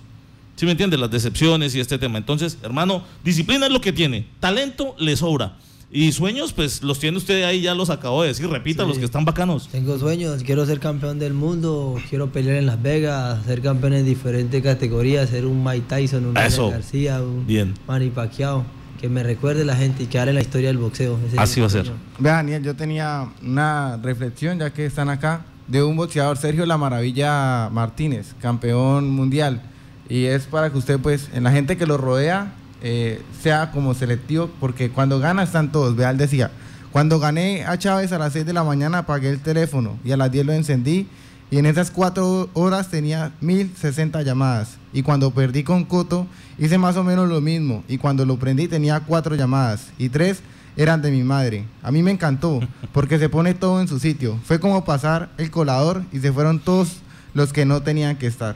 ¿Sí 0.58 0.66
me 0.66 0.72
entiendes? 0.72 1.00
Las 1.00 1.10
decepciones 1.10 1.74
y 1.74 1.80
este 1.80 1.98
tema. 1.98 2.18
Entonces, 2.18 2.58
hermano, 2.62 3.06
disciplina 3.24 3.68
es 3.68 3.72
lo 3.72 3.80
que 3.80 3.94
tiene. 3.94 4.28
Talento 4.42 4.94
le 5.00 5.16
sobra. 5.16 5.58
Y 5.92 6.12
sueños, 6.12 6.54
pues 6.54 6.84
los 6.84 7.00
tiene 7.00 7.18
usted 7.18 7.44
ahí, 7.44 7.62
ya 7.62 7.74
los 7.74 7.90
acabo 7.90 8.22
de 8.22 8.28
decir. 8.28 8.48
Repita, 8.48 8.84
Sí. 8.84 8.90
los 8.90 9.00
que 9.00 9.06
están 9.06 9.26
bacanos. 9.26 9.70
Tengo 9.70 9.98
sueños, 9.98 10.44
quiero 10.44 10.64
ser 10.66 10.80
campeón 10.80 11.18
del 11.18 11.34
mundo, 11.34 11.98
quiero 12.10 12.32
pelear 12.32 12.58
en 12.58 12.68
Las 12.68 12.80
Vegas, 12.82 13.44
ser 13.46 13.62
campeón 13.62 13.94
en 13.94 14.06
diferentes 14.06 14.62
categorías, 14.62 15.30
ser 15.32 15.48
un 15.48 15.64
Mike 15.64 15.86
Tyson, 15.88 16.26
un 16.28 16.38
Eso. 16.38 16.70
García, 16.70 17.22
un 17.24 17.48
Bien. 17.48 17.74
Manny 17.88 18.12
Pacquiao, 18.12 18.64
que 19.02 19.10
me 19.10 19.24
recuerde 19.24 19.66
la 19.66 19.76
gente 19.76 20.04
y 20.04 20.06
quedar 20.06 20.30
en 20.30 20.36
la 20.36 20.42
historia 20.42 20.68
del 20.68 20.78
boxeo. 20.78 21.18
Ese 21.26 21.36
es 21.38 21.40
Así 21.42 21.60
va 21.60 21.66
a 21.66 21.70
ser. 21.72 21.92
Vea, 22.20 22.34
Daniel, 22.34 22.62
yo 22.64 22.76
tenía 22.76 23.28
una 23.42 23.98
reflexión, 23.98 24.60
ya 24.60 24.72
que 24.72 24.86
están 24.86 25.10
acá, 25.10 25.46
de 25.68 25.82
un 25.82 25.96
boxeador, 25.96 26.38
Sergio 26.38 26.68
La 26.68 26.78
Maravilla 26.78 27.68
Martínez, 27.72 28.36
campeón 28.40 29.10
mundial. 29.10 29.64
Y 30.08 30.26
es 30.26 30.44
para 30.46 30.72
que 30.72 30.78
usted, 30.78 31.00
pues, 31.00 31.30
en 31.34 31.44
la 31.44 31.52
gente 31.52 31.78
que 31.78 31.86
lo 31.88 31.98
rodea, 31.98 32.54
eh, 32.82 33.22
sea 33.42 33.72
como 33.72 33.94
selectivo, 33.94 34.50
porque 34.60 34.90
cuando 34.90 35.20
gana 35.20 35.44
están 35.44 35.72
todos. 35.72 35.96
Vea, 35.96 36.12
él 36.12 36.18
decía, 36.18 36.52
cuando 36.92 37.20
gané 37.20 37.66
a 37.66 37.78
Chávez 37.78 38.12
a 38.12 38.18
las 38.18 38.34
6 38.34 38.46
de 38.46 38.54
la 38.54 38.64
mañana 38.64 39.00
apagué 39.00 39.30
el 39.30 39.40
teléfono 39.40 39.98
y 40.04 40.12
a 40.12 40.18
las 40.18 40.32
10 40.32 40.46
lo 40.46 40.54
encendí. 40.54 41.08
Y 41.52 41.58
en 41.58 41.66
esas 41.66 41.90
cuatro 41.90 42.48
horas 42.54 42.90
tenía 42.90 43.32
1060 43.42 44.22
llamadas. 44.22 44.78
Y 44.94 45.02
cuando 45.02 45.32
perdí 45.32 45.64
con 45.64 45.84
Coto, 45.84 46.28
hice 46.60 46.78
más 46.78 46.96
o 46.96 47.04
menos 47.04 47.28
lo 47.28 47.42
mismo. 47.42 47.84
Y 47.88 47.98
cuando 47.98 48.24
lo 48.24 48.38
prendí 48.38 48.68
tenía 48.68 49.00
cuatro 49.00 49.36
llamadas. 49.36 49.88
Y 49.98 50.10
tres 50.10 50.42
eran 50.78 51.02
de 51.02 51.10
mi 51.10 51.24
madre. 51.24 51.66
A 51.82 51.92
mí 51.92 52.04
me 52.04 52.12
encantó, 52.12 52.60
porque 52.94 53.18
se 53.18 53.30
pone 53.30 53.56
todo 53.56 53.82
en 53.82 53.88
su 53.88 54.00
sitio. 54.00 54.40
Fue 54.44 54.60
como 54.60 54.86
pasar 54.86 55.30
el 55.38 55.50
colador 55.50 56.04
y 56.12 56.20
se 56.20 56.32
fueron 56.32 56.60
todos 56.60 56.98
los 57.34 57.52
que 57.52 57.66
no 57.66 57.82
tenían 57.82 58.18
que 58.18 58.28
estar. 58.28 58.56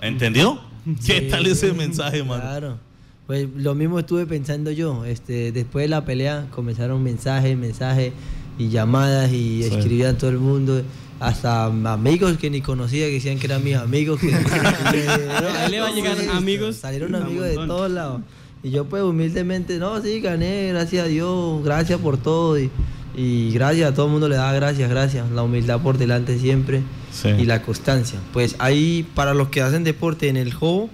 ¿Entendió? 0.00 0.60
¿Qué 1.06 1.20
Sí, 1.20 1.28
tal 1.30 1.46
ese 1.46 1.72
mensaje, 1.72 2.22
mano? 2.24 2.42
Claro. 2.42 2.78
Pues 3.26 3.48
lo 3.56 3.74
mismo 3.74 3.98
estuve 3.98 4.26
pensando 4.26 4.70
yo. 4.70 5.04
Este, 5.04 5.50
después 5.52 5.84
de 5.84 5.88
la 5.88 6.04
pelea 6.04 6.46
comenzaron 6.50 7.02
mensajes, 7.02 7.56
mensajes 7.56 8.12
y 8.58 8.68
llamadas 8.68 9.32
y 9.32 9.62
Sí. 9.62 9.74
escribían 9.74 10.18
todo 10.18 10.30
el 10.30 10.38
mundo. 10.38 10.82
Hasta 11.20 11.66
amigos 11.66 12.36
que 12.36 12.50
ni 12.50 12.60
conocía 12.60 13.06
que 13.06 13.12
decían 13.14 13.38
que 13.38 13.46
eran 13.46 13.64
mis 13.64 13.76
amigos. 13.76 14.20
que- 14.20 14.34
ahí 14.34 15.70
le 15.70 15.80
va 15.80 15.88
a 15.88 15.92
llegar 15.92 16.16
amigos 16.34 16.76
Salieron 16.76 17.14
amigos 17.14 17.46
de 17.46 17.54
todos 17.54 17.90
lados. 17.90 18.20
Y 18.62 18.70
yo 18.70 18.84
pues 18.86 19.02
humildemente, 19.02 19.78
no, 19.78 20.00
sí, 20.02 20.20
gané, 20.20 20.68
gracias 20.70 21.04
a 21.04 21.08
Dios, 21.08 21.62
gracias 21.64 22.00
por 22.00 22.16
todo. 22.18 22.58
Y, 22.58 22.70
y 23.16 23.52
gracias, 23.52 23.90
a 23.90 23.94
todo 23.94 24.06
el 24.06 24.12
mundo 24.12 24.28
le 24.28 24.36
da 24.36 24.52
gracias, 24.52 24.90
gracias. 24.90 25.30
La 25.30 25.42
humildad 25.42 25.80
por 25.80 25.96
delante 25.98 26.38
siempre 26.38 26.82
Sí. 27.12 27.28
y 27.28 27.44
la 27.46 27.62
constancia. 27.62 28.18
Pues 28.32 28.56
ahí, 28.58 29.06
para 29.14 29.34
los 29.34 29.48
que 29.48 29.62
hacen 29.62 29.84
deporte 29.84 30.28
en 30.28 30.36
el 30.36 30.52
juego, 30.52 30.90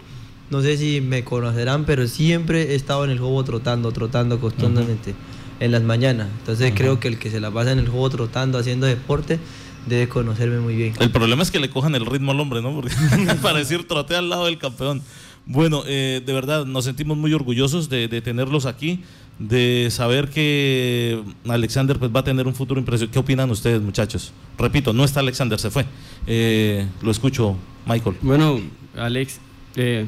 no 0.50 0.62
sé 0.62 0.76
si 0.76 1.00
me 1.00 1.24
conocerán, 1.24 1.84
pero 1.84 2.06
siempre 2.08 2.72
he 2.72 2.74
estado 2.74 3.04
en 3.04 3.10
el 3.10 3.18
juego 3.18 3.42
trotando, 3.44 3.92
trotando 3.92 4.40
constantemente 4.40 5.14
en 5.60 5.72
las 5.72 5.82
mañanas. 5.82 6.28
Entonces 6.40 6.72
creo 6.74 6.98
que 6.98 7.08
el 7.08 7.18
que 7.18 7.30
se 7.30 7.40
la 7.40 7.50
pasa 7.50 7.72
en 7.72 7.78
el 7.78 7.88
juego 7.88 8.10
trotando, 8.10 8.58
haciendo 8.58 8.86
deporte, 8.86 9.38
debe 9.86 10.08
conocerme 10.08 10.60
muy 10.60 10.74
bien. 10.74 10.94
El 10.98 11.10
problema 11.10 11.42
es 11.42 11.50
que 11.50 11.60
le 11.60 11.70
cojan 11.70 11.94
el 11.94 12.04
ritmo 12.06 12.32
al 12.32 12.40
hombre, 12.40 12.62
¿no? 12.62 12.74
Porque 12.74 12.94
para 13.42 13.58
decir 13.58 13.86
trote 13.86 14.16
al 14.16 14.28
lado 14.28 14.46
del 14.46 14.58
campeón. 14.58 15.02
Bueno, 15.46 15.82
eh, 15.86 16.22
de 16.24 16.32
verdad 16.32 16.66
nos 16.66 16.84
sentimos 16.84 17.16
muy 17.16 17.32
orgullosos 17.32 17.88
de, 17.88 18.08
de 18.08 18.20
tenerlos 18.20 18.66
aquí, 18.66 19.00
de 19.38 19.88
saber 19.90 20.28
que 20.28 21.22
Alexander 21.48 21.98
pues, 21.98 22.14
va 22.14 22.20
a 22.20 22.24
tener 22.24 22.46
un 22.46 22.54
futuro 22.54 22.78
impresionante. 22.78 23.12
¿Qué 23.12 23.18
opinan 23.18 23.50
ustedes, 23.50 23.80
muchachos? 23.80 24.32
Repito, 24.58 24.92
no 24.92 25.02
está 25.02 25.20
Alexander, 25.20 25.58
se 25.58 25.70
fue. 25.70 25.86
Eh, 26.26 26.86
lo 27.02 27.10
escucho, 27.10 27.56
Michael. 27.86 28.16
Bueno, 28.20 28.60
Alex, 28.96 29.40
eh, 29.76 30.04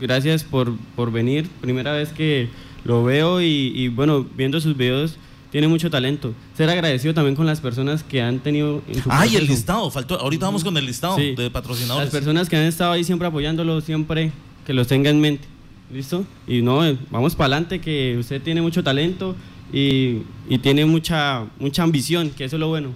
gracias 0.00 0.44
por, 0.44 0.72
por 0.96 1.12
venir. 1.12 1.48
Primera 1.60 1.92
vez 1.92 2.10
que 2.10 2.48
lo 2.84 3.04
veo 3.04 3.40
y, 3.42 3.72
y, 3.74 3.88
bueno, 3.88 4.26
viendo 4.36 4.60
sus 4.60 4.76
videos, 4.76 5.16
tiene 5.50 5.68
mucho 5.68 5.90
talento. 5.90 6.32
Ser 6.56 6.70
agradecido 6.70 7.12
también 7.12 7.34
con 7.36 7.44
las 7.46 7.60
personas 7.60 8.02
que 8.02 8.22
han 8.22 8.38
tenido 8.38 8.82
en 8.88 9.02
su 9.02 9.08
Ay, 9.10 9.30
el 9.30 9.34
proceso. 9.38 9.52
listado, 9.52 9.90
faltó. 9.90 10.18
Ahorita 10.20 10.46
vamos 10.46 10.62
con 10.64 10.76
el 10.76 10.86
listado 10.86 11.16
Sí. 11.16 11.34
de 11.34 11.50
patrocinadores. 11.50 12.06
Las 12.06 12.12
personas 12.12 12.48
que 12.48 12.56
han 12.56 12.64
estado 12.64 12.92
ahí 12.92 13.04
siempre 13.04 13.26
apoyándolo, 13.28 13.80
siempre 13.80 14.30
que 14.66 14.72
los 14.72 14.86
tenga 14.86 15.10
en 15.10 15.20
mente. 15.20 15.46
¿Listo? 15.92 16.24
Y 16.46 16.62
no, 16.62 16.86
eh, 16.86 16.96
vamos 17.10 17.34
para 17.34 17.46
adelante, 17.46 17.80
que 17.80 18.16
usted 18.16 18.40
tiene 18.40 18.62
mucho 18.62 18.84
talento 18.84 19.34
y, 19.72 20.18
y 20.48 20.58
tiene 20.62 20.84
mucha, 20.84 21.46
mucha 21.58 21.82
ambición, 21.82 22.30
que 22.30 22.44
eso 22.44 22.54
es 22.56 22.60
lo 22.60 22.68
bueno. 22.68 22.90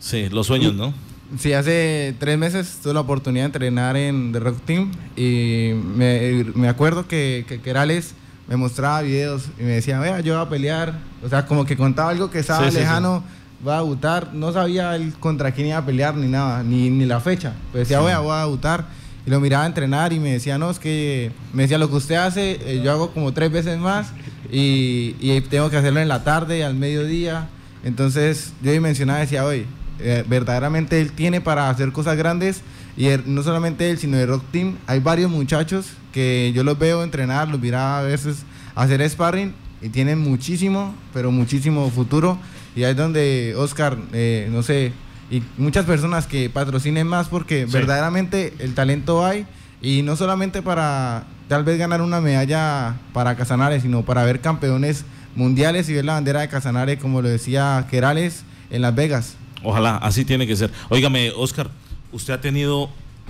Sí, 0.00 0.28
los 0.30 0.48
sueños, 0.48 0.74
¿no? 0.74 0.92
Sí, 1.38 1.52
hace 1.52 2.14
tres 2.18 2.36
meses 2.38 2.78
tuve 2.82 2.94
la 2.94 3.00
oportunidad 3.00 3.44
de 3.44 3.46
entrenar 3.46 3.96
en 3.96 4.32
The 4.32 4.40
Rock 4.40 4.60
Team 4.64 4.90
y 5.16 5.72
me, 5.96 6.44
me 6.54 6.68
acuerdo 6.68 7.06
que, 7.06 7.44
que 7.46 7.60
Kerales 7.60 8.14
me 8.48 8.56
mostraba 8.56 9.02
videos 9.02 9.44
y 9.58 9.62
me 9.62 9.70
decía, 9.70 10.00
vea, 10.00 10.18
yo 10.20 10.34
voy 10.34 10.44
a 10.44 10.48
pelear. 10.48 10.98
O 11.24 11.28
sea, 11.28 11.46
como 11.46 11.64
que 11.64 11.76
contaba 11.76 12.10
algo 12.10 12.30
que 12.30 12.40
estaba 12.40 12.64
Sí, 12.64 12.70
sí, 12.70 12.70
sí. 12.72 12.78
lejano, 12.80 13.22
va 13.66 13.74
a 13.76 13.82
debutar. 13.82 14.34
No 14.34 14.52
sabía 14.52 14.96
el 14.96 15.12
contra 15.14 15.52
quién 15.52 15.68
iba 15.68 15.76
a 15.78 15.86
pelear 15.86 16.16
ni 16.16 16.26
nada, 16.26 16.64
ni, 16.64 16.90
ni 16.90 17.04
la 17.06 17.20
fecha. 17.20 17.54
Pero 17.70 17.78
decía, 17.80 18.00
vea, 18.00 18.18
voy 18.18 18.32
a 18.34 18.40
debutar. 18.40 18.86
Y 19.24 19.30
lo 19.30 19.38
miraba 19.38 19.66
entrenar 19.66 20.12
y 20.12 20.18
me 20.18 20.32
decía, 20.32 20.58
no, 20.58 20.68
es 20.68 20.80
que, 20.80 21.30
me 21.52 21.62
decía, 21.62 21.78
lo 21.78 21.88
que 21.90 21.96
usted 21.96 22.16
hace, 22.16 22.58
eh, 22.64 22.80
yo 22.82 22.90
hago 22.90 23.12
como 23.12 23.32
tres 23.32 23.52
veces 23.52 23.78
más 23.78 24.08
y, 24.50 25.14
y 25.20 25.40
tengo 25.42 25.70
que 25.70 25.76
hacerlo 25.76 26.00
en 26.00 26.08
la 26.08 26.24
tarde, 26.24 26.64
al 26.64 26.74
mediodía. 26.74 27.48
Entonces 27.84 28.52
yo 28.62 28.72
dimensionaba 28.72 29.20
decía, 29.20 29.44
oye, 29.44 29.66
eh, 30.02 30.24
verdaderamente 30.28 31.00
él 31.00 31.12
tiene 31.12 31.40
para 31.40 31.68
hacer 31.70 31.92
cosas 31.92 32.16
grandes 32.16 32.62
y 32.96 33.06
él- 33.06 33.22
no 33.26 33.42
solamente 33.42 33.90
él, 33.90 33.98
sino 33.98 34.16
el 34.18 34.26
Rock 34.28 34.44
Team. 34.50 34.76
Hay 34.86 35.00
varios 35.00 35.30
muchachos 35.30 35.86
que 36.12 36.52
yo 36.54 36.64
los 36.64 36.78
veo 36.78 37.02
entrenar, 37.04 37.48
los 37.48 37.60
miraba 37.60 38.00
a 38.00 38.02
veces 38.02 38.44
hacer 38.74 39.08
sparring 39.08 39.54
y 39.82 39.88
tienen 39.88 40.18
muchísimo, 40.18 40.94
pero 41.14 41.30
muchísimo 41.30 41.88
futuro. 41.90 42.38
Y 42.76 42.84
ahí 42.84 42.92
es 42.92 42.96
donde 42.96 43.54
Oscar, 43.56 43.96
eh, 44.12 44.48
no 44.50 44.62
sé, 44.62 44.92
y 45.30 45.42
muchas 45.56 45.84
personas 45.86 46.26
que 46.26 46.50
patrocinen 46.50 47.06
más 47.06 47.28
porque 47.28 47.66
Sí. 47.66 47.72
verdaderamente 47.72 48.52
el 48.58 48.74
talento 48.74 49.24
hay 49.24 49.46
y 49.80 50.02
no 50.02 50.16
solamente 50.16 50.60
para 50.62 51.24
tal 51.48 51.64
vez 51.64 51.78
ganar 51.78 52.02
una 52.02 52.20
medalla 52.20 52.96
para 53.12 53.36
Casanare, 53.36 53.80
sino 53.80 54.04
para 54.04 54.24
ver 54.24 54.40
campeones 54.40 55.04
mundiales 55.36 55.88
y 55.88 55.94
ver 55.94 56.04
la 56.04 56.14
bandera 56.14 56.40
de 56.40 56.48
Casanare, 56.48 56.98
como 56.98 57.22
lo 57.22 57.28
decía 57.28 57.86
Querales, 57.90 58.42
en 58.70 58.82
Las 58.82 58.94
Vegas. 58.94 59.34
Ojalá, 59.62 59.96
así 59.98 60.24
tiene 60.24 60.46
que 60.46 60.56
ser. 60.56 60.70
Óigame, 60.88 61.30
Oscar, 61.36 61.70
usted 62.12 62.32
ha 62.34 62.40
tenido. 62.40 62.88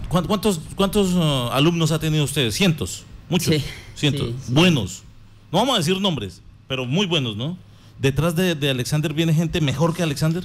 ¿cuán- 0.08 0.26
¿Cuántos, 0.26 0.60
cuántos 0.76 1.12
uh, 1.14 1.50
alumnos 1.52 1.90
ha 1.92 1.98
tenido 1.98 2.24
usted? 2.24 2.50
Cientos, 2.50 3.04
muchos. 3.28 3.54
Sí, 3.54 3.64
cientos. 3.94 4.28
sí, 4.28 4.34
sí. 4.46 4.52
Buenos. 4.52 5.02
No 5.52 5.58
vamos 5.58 5.74
a 5.74 5.78
decir 5.78 6.00
nombres, 6.00 6.40
pero 6.68 6.84
muy 6.86 7.06
buenos, 7.06 7.36
¿no? 7.36 7.56
Detrás 7.98 8.34
de, 8.36 8.54
de 8.54 8.70
Alexander 8.70 9.12
viene 9.12 9.34
gente 9.34 9.60
mejor 9.60 9.94
que 9.94 10.02
Alexander. 10.02 10.44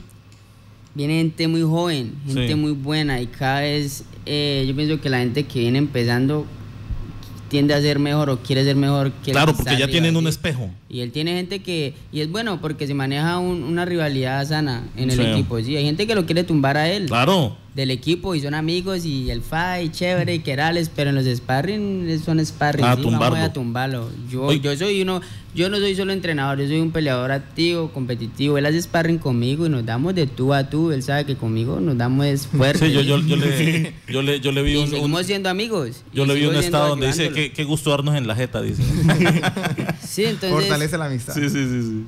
Viene 0.93 1.17
gente 1.17 1.47
muy 1.47 1.61
joven, 1.61 2.15
gente 2.25 2.55
muy 2.55 2.71
buena 2.71 3.19
y 3.21 3.27
cada 3.27 3.61
vez 3.61 4.03
eh, 4.25 4.63
yo 4.67 4.75
pienso 4.75 4.99
que 5.01 5.09
la 5.09 5.19
gente 5.19 5.45
que 5.45 5.59
viene 5.59 5.77
empezando 5.77 6.45
tiende 7.55 7.73
a 7.73 7.79
ser 7.79 7.99
mejor 7.99 8.29
o 8.29 8.39
quiere 8.39 8.65
ser 8.65 8.75
mejor 8.75 9.13
que 9.23 9.31
Claro, 9.31 9.53
que 9.53 9.63
porque 9.63 9.77
ya 9.77 9.87
tienen 9.87 10.17
un 10.17 10.27
espejo. 10.27 10.69
Y 10.89 10.99
él 10.99 11.13
tiene 11.13 11.35
gente 11.37 11.59
que, 11.59 11.93
y 12.11 12.19
es 12.19 12.29
bueno 12.29 12.59
porque 12.59 12.85
se 12.85 12.93
maneja 12.93 13.37
un- 13.39 13.63
una 13.63 13.85
rivalidad 13.85 14.45
sana 14.45 14.83
en 14.97 15.09
el 15.09 15.15
Sí. 15.15 15.21
equipo, 15.23 15.57
sí, 15.61 15.77
hay 15.77 15.85
gente 15.85 16.05
que 16.05 16.15
lo 16.15 16.25
quiere 16.25 16.43
tumbar 16.43 16.75
a 16.75 16.89
él. 16.89 17.05
Claro. 17.05 17.55
Del 17.75 17.91
equipo 17.91 18.35
y 18.35 18.39
son 18.39 18.53
amigos 18.53 19.03
y 19.05 19.29
el 19.29 19.41
fight 19.41 19.91
chévere 19.91 20.33
y 20.35 20.39
querales, 20.39 20.89
pero 20.95 21.09
en 21.09 21.15
los 21.17 21.25
sparring 21.25 22.21
son 22.23 22.43
sparring, 22.45 22.85
A 22.85 22.95
sí, 22.95 23.01
tumbarlo. 23.01 23.31
vamos 23.35 23.39
a 23.49 23.51
tumbarlo. 23.53 24.09
Yo, 24.31 24.43
Oye. 24.43 24.61
yo 24.61 24.73
soy 24.77 25.01
uno, 25.01 25.19
yo 25.53 25.67
no 25.69 25.77
soy 25.79 25.93
solo 25.93 26.13
entrenador, 26.13 26.57
yo 26.61 26.67
soy 26.67 26.79
un 26.79 26.91
peleador 26.91 27.33
activo, 27.33 27.91
competitivo. 27.91 28.57
Él 28.57 28.65
hace 28.65 28.81
sparring 28.81 29.17
conmigo 29.17 29.65
y 29.65 29.69
nos 29.69 29.85
damos 29.85 30.15
de 30.15 30.25
tú 30.25 30.53
a 30.53 30.69
tú. 30.69 30.93
Él 30.93 31.03
sabe 31.03 31.25
que 31.25 31.35
conmigo 31.35 31.81
nos 31.81 31.97
damos 31.97 32.25
es 32.27 32.47
fuerte. 32.47 32.87
Sí, 32.87 32.93
yo, 32.93 33.01
yo, 33.01 33.19
yo 33.19 33.35
le, 33.35 33.93
yo, 34.07 34.21
le, 34.21 34.39
yo 34.39 34.53
le 34.53 34.61
vi 34.63 34.71
y 34.71 34.75
un, 34.77 34.83
un- 34.83 34.89
seguimos 34.91 35.25
siendo 35.25 35.49
amigos. 35.49 36.03
yo 36.13 36.23
y 36.23 36.27
le 36.27 36.35
vi 36.35 36.45
un 36.45 36.55
estado 36.55 36.87
donde 36.87 37.07
dice 37.07 37.51
qué 37.53 37.63
gusto 37.65 37.89
darnos 37.89 38.15
en 38.15 38.25
la 38.25 38.35
jeta, 38.35 38.61
dice. 38.61 38.83
Sí, 40.07 40.23
entonces 40.23 40.51
Fortalece 40.51 40.97
la 40.97 41.07
amistad. 41.07 41.33
sí, 41.33 41.41
sí, 41.49 41.49
sí, 41.67 41.81
sí. 41.81 42.05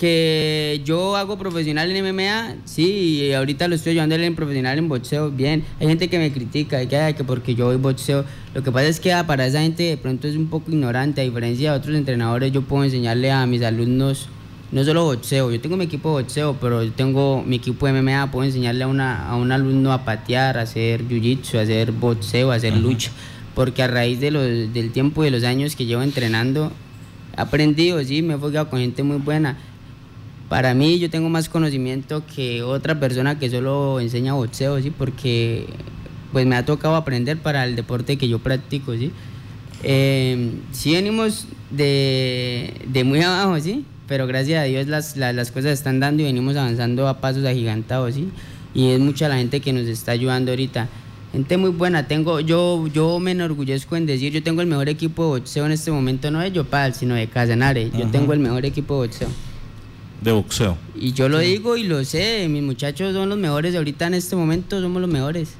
Que 0.00 0.80
yo 0.82 1.14
hago 1.14 1.36
profesional 1.36 1.90
en 1.94 2.02
MMA, 2.02 2.54
sí, 2.64 3.20
y 3.20 3.32
ahorita 3.34 3.68
lo 3.68 3.74
estoy 3.74 3.90
ayudando 3.90 4.14
en 4.14 4.34
profesional 4.34 4.78
en 4.78 4.88
boxeo, 4.88 5.30
bien. 5.30 5.62
Hay 5.78 5.88
gente 5.88 6.08
que 6.08 6.18
me 6.18 6.32
critica, 6.32 6.86
que, 6.88 6.96
"Ay, 6.96 7.12
que 7.12 7.22
porque 7.22 7.54
yo 7.54 7.66
voy 7.66 7.76
boxeo. 7.76 8.24
Lo 8.54 8.62
que 8.62 8.72
pasa 8.72 8.88
es 8.88 8.98
que 8.98 9.12
ah, 9.12 9.26
para 9.26 9.46
esa 9.46 9.60
gente 9.60 9.82
de 9.82 9.98
pronto 9.98 10.26
es 10.26 10.36
un 10.36 10.46
poco 10.46 10.70
ignorante, 10.70 11.20
a 11.20 11.24
diferencia 11.24 11.72
de 11.72 11.76
otros 11.76 11.94
entrenadores, 11.94 12.50
yo 12.50 12.62
puedo 12.62 12.82
enseñarle 12.82 13.30
a 13.30 13.44
mis 13.44 13.60
alumnos 13.62 14.30
no 14.72 14.82
solo 14.84 15.04
boxeo, 15.04 15.50
yo 15.50 15.60
tengo 15.60 15.76
mi 15.76 15.84
equipo 15.84 16.16
de 16.16 16.22
boxeo, 16.22 16.56
pero 16.58 16.82
yo 16.82 16.92
tengo 16.92 17.42
mi 17.42 17.56
equipo 17.56 17.84
de 17.86 17.92
MMA, 17.92 18.30
puedo 18.30 18.46
enseñarle 18.46 18.84
a, 18.84 18.88
una, 18.88 19.28
a 19.28 19.36
un 19.36 19.52
alumno 19.52 19.92
a 19.92 20.06
patear, 20.06 20.56
a 20.56 20.62
hacer 20.62 21.06
jiu-jitsu, 21.06 21.58
a 21.58 21.62
hacer 21.62 21.92
boxeo, 21.92 22.52
a 22.52 22.54
hacer 22.54 22.74
lucha, 22.74 23.10
porque 23.54 23.82
a 23.82 23.86
raíz 23.86 24.18
de 24.18 24.30
los, 24.30 24.44
del 24.72 24.92
tiempo 24.92 25.22
y 25.22 25.26
de 25.26 25.32
los 25.32 25.44
años 25.44 25.76
que 25.76 25.84
llevo 25.84 26.00
entrenando, 26.00 26.72
he 27.36 27.40
aprendido, 27.42 28.02
sí, 28.02 28.22
me 28.22 28.32
he 28.32 28.36
enfocado 28.36 28.70
con 28.70 28.80
gente 28.80 29.02
muy 29.02 29.18
buena. 29.18 29.58
Para 30.50 30.74
mí 30.74 30.98
yo 30.98 31.08
tengo 31.10 31.28
más 31.28 31.48
conocimiento 31.48 32.24
que 32.26 32.64
otra 32.64 32.98
persona 32.98 33.38
que 33.38 33.48
solo 33.48 34.00
enseña 34.00 34.34
boxeo, 34.34 34.82
¿sí? 34.82 34.90
Porque 34.90 35.66
pues 36.32 36.44
me 36.44 36.56
ha 36.56 36.64
tocado 36.64 36.96
aprender 36.96 37.38
para 37.38 37.64
el 37.64 37.76
deporte 37.76 38.18
que 38.18 38.28
yo 38.28 38.40
practico, 38.40 38.96
¿sí? 38.96 39.12
Eh, 39.84 40.50
sí 40.72 40.94
venimos 40.94 41.46
de, 41.70 42.74
de 42.84 43.04
muy 43.04 43.20
abajo, 43.20 43.60
¿sí? 43.60 43.84
Pero 44.08 44.26
gracias 44.26 44.60
a 44.60 44.64
Dios 44.64 44.88
las, 44.88 45.16
las, 45.16 45.36
las 45.36 45.52
cosas 45.52 45.70
están 45.70 46.00
dando 46.00 46.24
y 46.24 46.26
venimos 46.26 46.56
avanzando 46.56 47.06
a 47.06 47.20
pasos 47.20 47.44
agigantados, 47.44 48.16
¿sí? 48.16 48.28
Y 48.74 48.88
es 48.90 48.98
mucha 48.98 49.28
la 49.28 49.36
gente 49.36 49.60
que 49.60 49.72
nos 49.72 49.86
está 49.86 50.10
ayudando 50.10 50.50
ahorita. 50.50 50.88
Gente 51.30 51.58
muy 51.58 51.70
buena, 51.70 52.08
tengo, 52.08 52.40
yo, 52.40 52.88
yo 52.88 53.20
me 53.20 53.30
enorgullezco 53.30 53.94
en 53.94 54.04
decir, 54.04 54.32
yo 54.32 54.42
tengo 54.42 54.62
el 54.62 54.66
mejor 54.66 54.88
equipo 54.88 55.22
de 55.22 55.40
boxeo 55.42 55.64
en 55.66 55.70
este 55.70 55.92
momento, 55.92 56.28
no 56.32 56.40
de 56.40 56.50
Yopal, 56.50 56.92
sino 56.92 57.14
de 57.14 57.28
Casanare. 57.28 57.92
Yo 57.96 58.08
tengo 58.08 58.32
el 58.32 58.40
mejor 58.40 58.66
equipo 58.66 59.00
de 59.00 59.06
boxeo. 59.06 59.28
De 60.20 60.32
boxeo. 60.32 60.76
Y 60.94 61.12
yo 61.12 61.28
lo 61.28 61.38
digo 61.38 61.76
y 61.76 61.84
lo 61.84 62.04
sé, 62.04 62.46
mis 62.48 62.62
muchachos 62.62 63.14
son 63.14 63.28
los 63.28 63.38
mejores 63.38 63.74
ahorita 63.74 64.06
en 64.06 64.14
este 64.14 64.36
momento, 64.36 64.80
somos 64.80 65.00
los 65.00 65.10
mejores. 65.10 65.54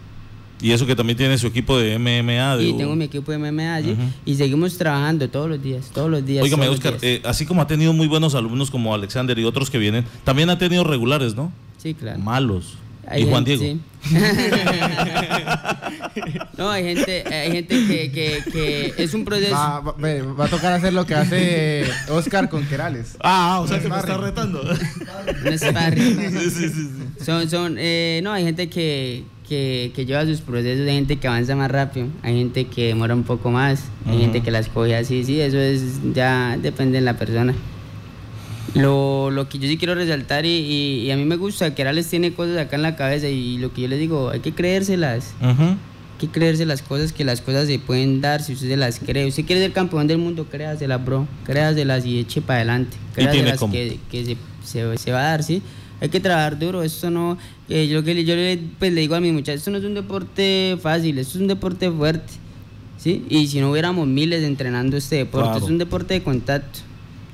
Y 0.62 0.72
eso 0.72 0.86
que 0.86 0.94
también 0.94 1.16
tiene 1.16 1.38
su 1.38 1.46
equipo 1.46 1.78
de 1.78 1.98
MMA. 1.98 2.58
De 2.58 2.64
Y 2.68 2.72
tengo 2.74 2.94
mi 2.94 3.06
equipo 3.06 3.32
de 3.32 3.38
MMA 3.38 3.80
¿sí? 3.80 3.92
Ujú. 3.92 4.02
y 4.26 4.34
seguimos 4.34 4.76
trabajando 4.76 5.26
todos 5.30 5.48
los 5.48 5.62
días, 5.62 5.90
todos 5.94 6.10
los 6.10 6.24
días. 6.26 6.44
Óigame, 6.44 6.68
Oscar, 6.68 7.00
días. 7.00 7.02
eh, 7.02 7.22
así 7.24 7.46
como 7.46 7.62
ha 7.62 7.66
tenido 7.66 7.94
muy 7.94 8.06
buenos 8.06 8.34
alumnos 8.34 8.70
como 8.70 8.94
Alexander 8.94 9.38
y 9.38 9.44
otros 9.44 9.70
que 9.70 9.78
vienen, 9.78 10.04
también 10.24 10.50
ha 10.50 10.58
tenido 10.58 10.84
regulares, 10.84 11.34
¿no? 11.34 11.50
sí, 11.78 11.94
claro. 11.94 12.18
Malos. 12.18 12.74
Hay 13.10 13.22
y 13.22 13.26
Juan 13.28 13.44
gente- 13.44 13.64
Diego. 13.64 13.80
sí. 13.80 13.86
no, 16.56 16.70
hay 16.70 16.84
gente, 16.84 17.24
hay 17.34 17.52
gente 17.52 17.74
que, 17.86 18.10
que, 18.12 18.92
que 18.96 19.02
es 19.02 19.14
un 19.14 19.24
proceso. 19.24 19.52
Va, 19.54 19.80
va- 19.80 19.94
va 20.38 20.44
a 20.44 20.48
tocar 20.48 20.72
hacer 20.72 20.92
lo 20.92 21.06
que 21.06 21.14
hace 21.14 21.84
Oscar 22.08 22.48
con 22.48 22.64
Querales. 22.66 23.16
Ah, 23.20 23.60
o 23.60 23.68
sea 23.68 23.80
que 23.80 23.88
me 23.88 23.96
está 23.98 24.16
retando. 24.16 24.62
un 24.62 25.58
sparring. 25.58 26.32
Son, 27.24 27.48
son, 27.50 27.76
eh, 27.78 28.20
no, 28.22 28.32
hay 28.32 28.44
gente 28.44 28.68
que, 28.68 29.24
que, 29.48 29.92
que 29.94 30.06
lleva 30.06 30.24
sus 30.24 30.40
procesos, 30.40 30.86
hay 30.88 30.94
gente 30.94 31.16
que 31.18 31.28
avanza 31.28 31.54
más 31.56 31.70
rápido, 31.70 32.08
hay 32.22 32.38
gente 32.38 32.66
que 32.66 32.88
demora 32.88 33.14
un 33.14 33.24
poco 33.24 33.50
más, 33.50 33.84
hay 34.06 34.12
Ujú. 34.14 34.20
gente 34.22 34.42
que 34.42 34.50
las 34.50 34.68
coge 34.68 34.96
así, 34.96 35.24
sí, 35.24 35.40
eso 35.40 35.58
es, 35.58 35.82
ya 36.14 36.56
depende 36.60 36.98
de 36.98 37.04
la 37.04 37.16
persona. 37.18 37.54
Lo, 38.74 39.30
lo 39.30 39.48
que 39.48 39.58
yo 39.58 39.66
sí 39.68 39.76
quiero 39.78 39.94
resaltar 39.96 40.46
y, 40.46 40.48
y- 40.50 41.00
y 41.06 41.10
a 41.10 41.16
mí 41.16 41.24
me 41.24 41.36
gusta, 41.36 41.74
que 41.74 41.82
Arales 41.82 42.06
tiene 42.08 42.32
cosas 42.32 42.56
acá 42.58 42.76
en 42.76 42.82
la 42.82 42.94
cabeza 42.94 43.28
y 43.28 43.58
lo 43.58 43.72
que 43.72 43.82
yo 43.82 43.88
les 43.88 43.98
digo, 43.98 44.30
hay 44.30 44.40
que 44.40 44.52
creérselas, 44.52 45.32
hay 45.40 45.76
que 46.20 46.28
creerse 46.28 46.66
las 46.66 46.80
cosas, 46.82 47.12
que 47.12 47.24
las 47.24 47.40
cosas 47.40 47.66
se 47.66 47.78
pueden 47.80 48.20
dar 48.20 48.42
si 48.42 48.52
usted 48.52 48.68
se 48.68 48.76
las 48.76 49.00
cree. 49.00 49.26
Usted 49.26 49.44
quiere 49.44 49.60
ser 49.62 49.72
campeón 49.72 50.06
del 50.06 50.18
mundo, 50.18 50.46
créaselas, 50.48 51.04
bro, 51.04 51.26
créaselas 51.44 52.06
y 52.06 52.18
eche 52.20 52.42
para 52.42 52.58
adelante, 52.58 52.96
créaselas 53.14 53.60
que, 53.72 53.98
que 54.10 54.24
se, 54.24 54.36
se, 54.64 54.98
se 54.98 55.10
va 55.12 55.20
a 55.20 55.24
dar, 55.24 55.42
¿sí? 55.42 55.62
Hay 56.00 56.08
que 56.08 56.20
trabajar 56.20 56.58
duro, 56.58 56.82
esto 56.82 57.10
no, 57.10 57.36
eh, 57.68 57.88
yo, 57.88 58.04
que, 58.04 58.24
yo 58.24 58.34
le, 58.36 58.58
pues, 58.78 58.92
le 58.92 59.00
digo 59.00 59.16
a 59.16 59.20
mis 59.20 59.32
muchachos, 59.32 59.58
esto 59.62 59.70
no 59.72 59.78
es 59.78 59.84
un 59.84 59.94
deporte 59.94 60.78
fácil, 60.80 61.18
esto 61.18 61.36
es 61.38 61.42
un 61.42 61.48
deporte 61.48 61.90
fuerte, 61.90 62.32
¿sí? 62.98 63.24
Y 63.28 63.48
si 63.48 63.60
no 63.60 63.70
hubiéramos 63.72 64.06
miles 64.06 64.44
entrenando 64.44 64.96
este 64.96 65.16
deporte, 65.16 65.50
Claro. 65.50 65.64
es 65.64 65.70
un 65.70 65.78
deporte 65.78 66.14
de 66.14 66.22
contacto, 66.22 66.80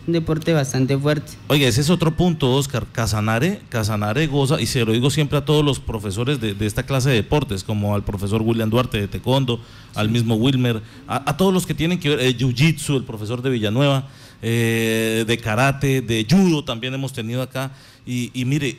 un 0.07 0.13
deporte 0.13 0.53
bastante 0.53 0.97
fuerte. 0.97 1.33
Oye, 1.49 1.67
ese 1.67 1.81
es 1.81 1.91
otro 1.91 2.17
punto, 2.17 2.53
Oscar. 2.55 2.87
Casanare, 2.93 3.61
Casanare 3.69 4.27
goza, 4.27 4.61
y 4.61 4.67
se 4.67 4.85
lo 4.85 4.93
digo 4.93 5.11
siempre 5.11 5.39
a 5.39 5.45
todos 5.45 5.65
los 5.65 5.81
profesores 5.81 6.41
de, 6.41 6.55
de 6.55 6.67
esta 6.67 6.85
clase 6.85 7.11
de 7.11 7.17
deportes, 7.17 7.65
como 7.65 7.95
al 7.95 8.05
profesor 8.05 8.43
William 8.43 8.71
Duarte 8.71 9.01
de 9.01 9.09
Taekwondo, 9.09 9.61
al 9.95 10.09
mismo 10.09 10.37
Wilmer, 10.37 10.83
a, 11.09 11.31
a 11.31 11.37
todos 11.37 11.53
los 11.53 11.67
que 11.67 11.75
tienen 11.75 11.99
que 11.99 12.11
ver, 12.11 12.21
eh, 12.21 12.37
Jiu-Jitsu, 12.37 12.97
el 12.97 13.05
profesor 13.05 13.43
de 13.43 13.51
Villanueva, 13.51 14.09
eh, 14.43 15.25
de 15.27 15.39
Karate, 15.39 16.03
de 16.03 16.27
Judo 16.29 16.65
también 16.65 16.95
hemos 16.95 17.13
tenido 17.13 17.43
acá. 17.43 17.73
Y, 18.07 18.31
y 18.39 18.45
mire, 18.45 18.79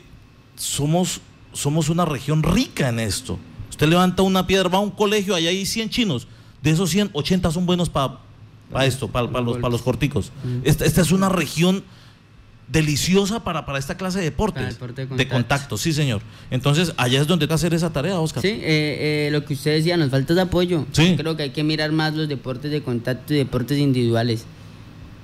somos, 0.56 1.20
somos 1.52 1.88
una 1.88 2.04
región 2.04 2.42
rica 2.42 2.88
en 2.88 3.00
esto. 3.00 3.38
Usted 3.68 3.88
levanta 3.88 4.22
una 4.22 4.46
piedra, 4.46 4.68
va 4.68 4.78
a 4.78 4.80
un 4.80 4.90
colegio, 4.90 5.34
allá 5.34 5.50
hay 5.50 5.66
100 5.66 5.90
chinos. 5.90 6.26
De 6.62 6.70
esos 6.70 6.90
100, 6.90 7.10
80 7.12 7.50
son 7.52 7.66
buenos 7.66 7.88
para 7.88 8.18
esto, 8.84 9.08
para 9.08 9.40
los, 9.40 9.58
pa 9.58 9.68
los 9.68 9.82
corticos. 9.82 10.32
Esta, 10.64 10.84
esta 10.84 11.00
es 11.00 11.12
una 11.12 11.28
región 11.28 11.84
deliciosa 12.68 13.42
para, 13.42 13.64
para 13.64 13.78
esta 13.78 13.96
clase 13.96 14.18
de 14.18 14.24
deportes. 14.24 14.62
Para 14.62 14.72
deporte 14.72 15.06
de 15.06 15.16
de 15.16 15.28
contacto. 15.28 15.78
sí, 15.78 15.92
señor. 15.92 16.22
Entonces, 16.50 16.92
allá 16.96 17.20
es 17.20 17.26
donde 17.26 17.48
que 17.48 17.54
hacer 17.54 17.74
esa 17.74 17.90
tarea, 17.90 18.20
Oscar. 18.20 18.42
Sí, 18.42 18.48
eh, 18.48 19.26
eh, 19.26 19.28
lo 19.32 19.44
que 19.44 19.54
usted 19.54 19.72
decía, 19.72 19.96
nos 19.96 20.10
falta 20.10 20.34
de 20.34 20.42
apoyo. 20.42 20.86
Sí. 20.92 21.14
Creo 21.16 21.36
que 21.36 21.44
hay 21.44 21.50
que 21.50 21.64
mirar 21.64 21.92
más 21.92 22.14
los 22.14 22.28
deportes 22.28 22.70
de 22.70 22.82
contacto 22.82 23.34
y 23.34 23.38
deportes 23.38 23.78
individuales. 23.78 24.44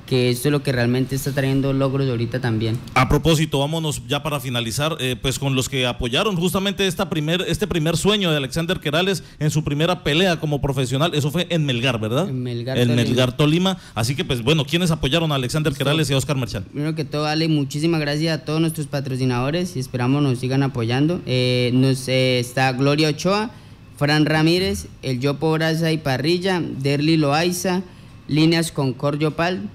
Que 0.07 0.31
esto 0.31 0.49
es 0.49 0.53
lo 0.53 0.63
que 0.63 0.71
realmente 0.71 1.15
está 1.17 1.33
trayendo 1.33 1.73
logros 1.73 2.09
ahorita 2.09 2.41
también. 2.41 2.79
A 2.95 3.09
propósito, 3.09 3.59
vámonos 3.61 4.03
ya 4.07 4.23
para 4.23 4.39
finalizar, 4.39 4.97
eh, 5.01 5.17
pues 5.21 5.39
con 5.39 5.55
los 5.55 5.69
que 5.69 5.87
apoyaron 5.87 6.37
justamente 6.37 6.87
esta 6.87 7.09
primer, 7.09 7.43
este 7.49 7.67
primer 7.67 7.97
sueño 7.97 8.31
de 8.31 8.37
Alexander 8.37 8.81
Querales 8.81 9.25
en 9.39 9.51
su 9.51 9.65
primera 9.65 10.05
pelea 10.05 10.39
como 10.39 10.61
profesional. 10.61 11.15
Eso 11.15 11.31
fue 11.31 11.47
en 11.51 11.65
Melgar, 11.65 11.99
¿verdad? 11.99 12.29
En 12.29 12.43
Melgar, 12.43 12.77
En 12.77 12.89
Tolima. 12.89 13.03
Melgar, 13.03 13.37
Tolima. 13.37 13.79
Así 13.95 14.15
que, 14.15 14.25
pues 14.25 14.43
bueno, 14.43 14.65
¿quiénes 14.65 14.91
apoyaron 14.91 15.33
a 15.33 15.37
Alexander 15.37 15.73
Querales 15.73 16.11
y 16.11 16.15
a 16.15 16.19
Oscar 16.19 16.37
Merchant? 16.37 16.67
Primero 16.69 16.95
que 16.95 17.05
todo, 17.05 17.27
Ale, 17.27 17.49
muchísimas 17.49 18.01
gracias 18.01 18.39
a 18.39 18.45
todos 18.45 18.61
nuestros 18.61 18.87
patrocinadores 18.87 19.77
y 19.77 19.81
esperamos 19.81 20.23
nos 20.23 20.39
sigan 20.39 20.63
apoyando. 20.63 21.21
Eh, 21.27 21.71
nos 21.73 22.09
eh, 22.09 22.39
está 22.39 22.73
Gloria 22.73 23.09
Ochoa, 23.09 23.51
Fran 23.97 24.27
Ramírez, 24.27 24.87
El 25.03 25.21
Yopo 25.21 25.53
Brasa 25.53 25.93
y 25.93 25.99
Parrilla, 25.99 26.61
Derly 26.61 27.17
Loaiza, 27.17 27.83
Líneas 28.29 28.73
Concordio 28.73 29.33
Pal, 29.37 29.69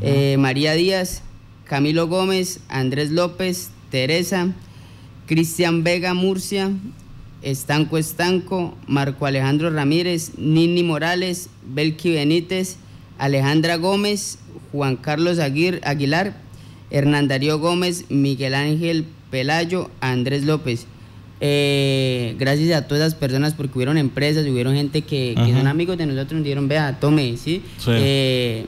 eh, 0.00 0.36
María 0.38 0.74
Díaz, 0.74 1.22
Camilo 1.64 2.06
Gómez, 2.08 2.60
Andrés 2.68 3.10
López, 3.10 3.70
Teresa, 3.90 4.48
Cristian 5.26 5.82
Vega 5.84 6.14
Murcia, 6.14 6.70
Estanco 7.42 7.98
Estanco, 7.98 8.76
Marco 8.86 9.26
Alejandro 9.26 9.70
Ramírez, 9.70 10.32
Nini 10.38 10.82
Morales, 10.82 11.48
Belki 11.66 12.10
Benítez, 12.12 12.76
Alejandra 13.18 13.76
Gómez, 13.76 14.38
Juan 14.72 14.96
Carlos 14.96 15.38
Aguir- 15.38 15.80
Aguilar, 15.84 16.36
Hernán 16.90 17.28
Darío 17.28 17.58
Gómez, 17.58 18.04
Miguel 18.08 18.54
Ángel 18.54 19.04
Pelayo, 19.30 19.90
Andrés 20.00 20.44
López. 20.44 20.86
Eh, 21.40 22.36
gracias 22.38 22.74
a 22.76 22.86
todas 22.86 23.02
las 23.02 23.14
personas 23.14 23.54
porque 23.54 23.76
hubieron 23.76 23.98
empresas, 23.98 24.46
hubieron 24.46 24.74
gente 24.74 25.02
que, 25.02 25.34
son 25.36 25.66
amigos 25.66 25.98
de 25.98 26.06
nosotros, 26.06 26.32
nos 26.34 26.44
dijeron, 26.44 26.68
vea, 26.68 26.98
tome, 27.00 27.36
¿sí? 27.36 27.62
Sí. 27.78 27.90
Eh, 27.92 28.66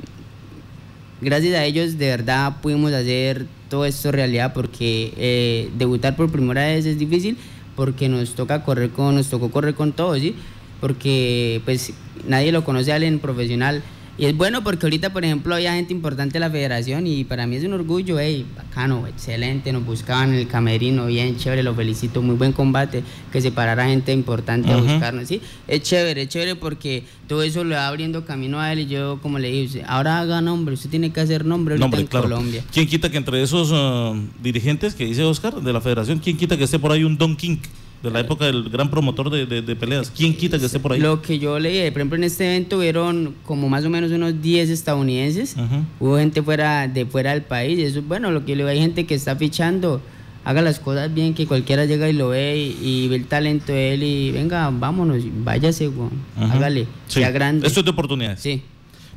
gracias 1.20 1.55
a 1.55 1.64
ellos 1.64 1.98
de 1.98 2.07
verdad 2.09 2.57
pudimos 2.61 2.92
hacer 2.92 3.46
todo 3.68 3.85
esto 3.85 4.12
realidad 4.12 4.52
porque 4.52 5.12
eh, 5.16 5.70
debutar 5.76 6.16
por 6.16 6.31
primera 6.31 6.64
vez 6.66 6.87
es 6.87 6.98
difícil 6.98 7.37
porque 7.74 8.09
nos 8.09 8.35
toca 8.35 8.64
correr 8.64 8.90
con, 8.90 9.14
nos 9.14 9.29
tocó 9.29 9.50
correr 9.50 9.74
con 9.74 9.92
todo, 9.92 10.16
¿sí? 10.16 10.35
Porque 10.81 11.61
pues 11.64 11.92
nadie 12.26 12.52
lo 12.52 12.64
conoce 12.64 12.92
a 12.92 12.96
alguien 12.96 13.18
profesional 13.18 13.83
y 14.18 14.24
es 14.24 14.37
bueno 14.37 14.64
porque 14.64 14.87
ahorita, 14.87 15.12
por 15.12 15.24
ejemplo, 15.24 15.55
había 15.55 15.74
gente 15.74 15.92
importante 15.92 16.35
de 16.35 16.40
la 16.40 16.50
federación 16.50 17.07
y 17.07 17.24
para 17.24 17.46
mí 17.46 17.57
es 17.57 17.64
un 17.64 17.74
orgullo, 17.74 18.18
hey, 18.18 18.46
bacano, 18.57 19.07
excelente, 19.07 19.72
nos 19.72 19.85
buscaban 19.85 20.33
en 20.33 20.40
el 20.40 20.48
camerino, 20.48 21.07
bien 21.07 21.37
chévere, 21.37 21.62
lo 21.62 21.74
felicito, 21.74 22.22
muy 22.22 22.37
buen 22.37 22.52
combate, 22.52 23.02
que 23.31 23.40
se 23.40 23.50
parara 23.52 23.87
gente 23.87 24.12
importante 24.12 24.72
a 24.72 24.76
buscarnos, 24.76 25.29
¿sí? 25.29 25.40
Es 25.68 25.83
chévere, 25.83 26.22
es 26.22 26.29
chévere 26.29 26.57
porque 26.57 27.05
todo 27.29 27.42
eso 27.42 27.64
le 27.64 27.74
va 27.74 27.88
abriendo 27.88 28.24
camino 28.24 28.61
a 28.61 28.72
él 28.72 28.81
y 28.81 28.87
yo, 28.87 29.18
como 29.20 29.38
le 29.38 29.50
dije, 29.50 29.83
ahora 29.87 30.20
haga 30.20 30.40
nombre, 30.40 30.74
usted 30.74 30.88
tiene 30.88 31.11
que 31.11 31.20
hacer 31.20 31.44
nombre 31.44 31.76
ahorita 31.76 31.98
en 31.98 32.07
Colombia. 32.07 32.64
¿Quién 32.72 32.87
quita 32.87 33.11
que 33.11 33.18
entre 33.18 33.42
esos 33.42 33.70
uh, 33.70 34.16
dirigentes 34.42 34.94
que 34.94 35.05
dice 35.05 35.24
Oscar 35.24 35.61
de 35.61 35.72
la 35.72 35.81
federación, 35.81 36.20
quién 36.20 36.37
quita 36.37 36.57
que 36.57 36.64
esté 36.64 36.79
por 36.79 36.92
ahí 36.92 37.05
un 37.05 37.18
Don 37.18 37.37
King? 37.37 37.59
De 38.02 38.11
la 38.11 38.20
época 38.20 38.44
del 38.44 38.68
gran 38.68 38.90
promotor 38.90 39.30
de, 39.30 39.76
peleas. 39.76 40.12
¿Quién 40.14 40.37
quita 40.37 40.59
que 40.59 40.66
esté 40.66 40.78
por 40.78 40.92
ahí? 40.92 41.00
Lo 41.00 41.22
que 41.22 41.38
yo 41.38 41.59
leí, 41.59 41.90
por 41.90 42.00
ejemplo, 42.00 42.16
en 42.16 42.24
este 42.24 42.46
evento 42.46 42.78
hubieron 42.78 43.35
como 43.44 43.68
más 43.68 43.85
o 43.85 43.90
menos 43.90 44.11
unos 44.11 44.40
10 44.40 44.70
estadounidenses. 44.70 45.56
Hubo 45.98 46.18
gente 46.18 46.42
fuera 46.42 46.88
de 46.88 47.06
fuera 47.06 47.32
del 47.32 47.42
país. 47.42 47.78
Eso 47.78 48.00
es 48.00 48.06
bueno, 48.06 48.30
lo 48.30 48.44
que 48.44 48.54
le 48.54 48.68
hay 48.68 48.78
gente 48.78 49.06
que 49.06 49.14
está 49.14 49.37
fichando. 49.37 50.00
Haga 50.44 50.62
las 50.62 50.78
cosas 50.78 51.12
bien, 51.12 51.35
que 51.35 51.44
cualquiera 51.46 51.87
llega 51.87 52.09
y 52.09 52.12
lo 52.12 52.28
ve 52.28 52.56
y, 52.80 53.09
ve 53.09 53.16
el 53.16 53.26
talento 53.26 53.72
de 53.72 53.94
él 53.94 54.02
y 54.04 54.30
venga, 54.30 54.70
vámonos, 54.70 55.24
váyase, 55.42 55.90
hágale, 56.38 56.87
sea 57.09 57.32
grande. 57.32 57.66
Esto 57.66 57.80
es 57.80 57.85
de 57.85 57.90
oportunidades. 57.90 58.40
Sí. 58.40 58.62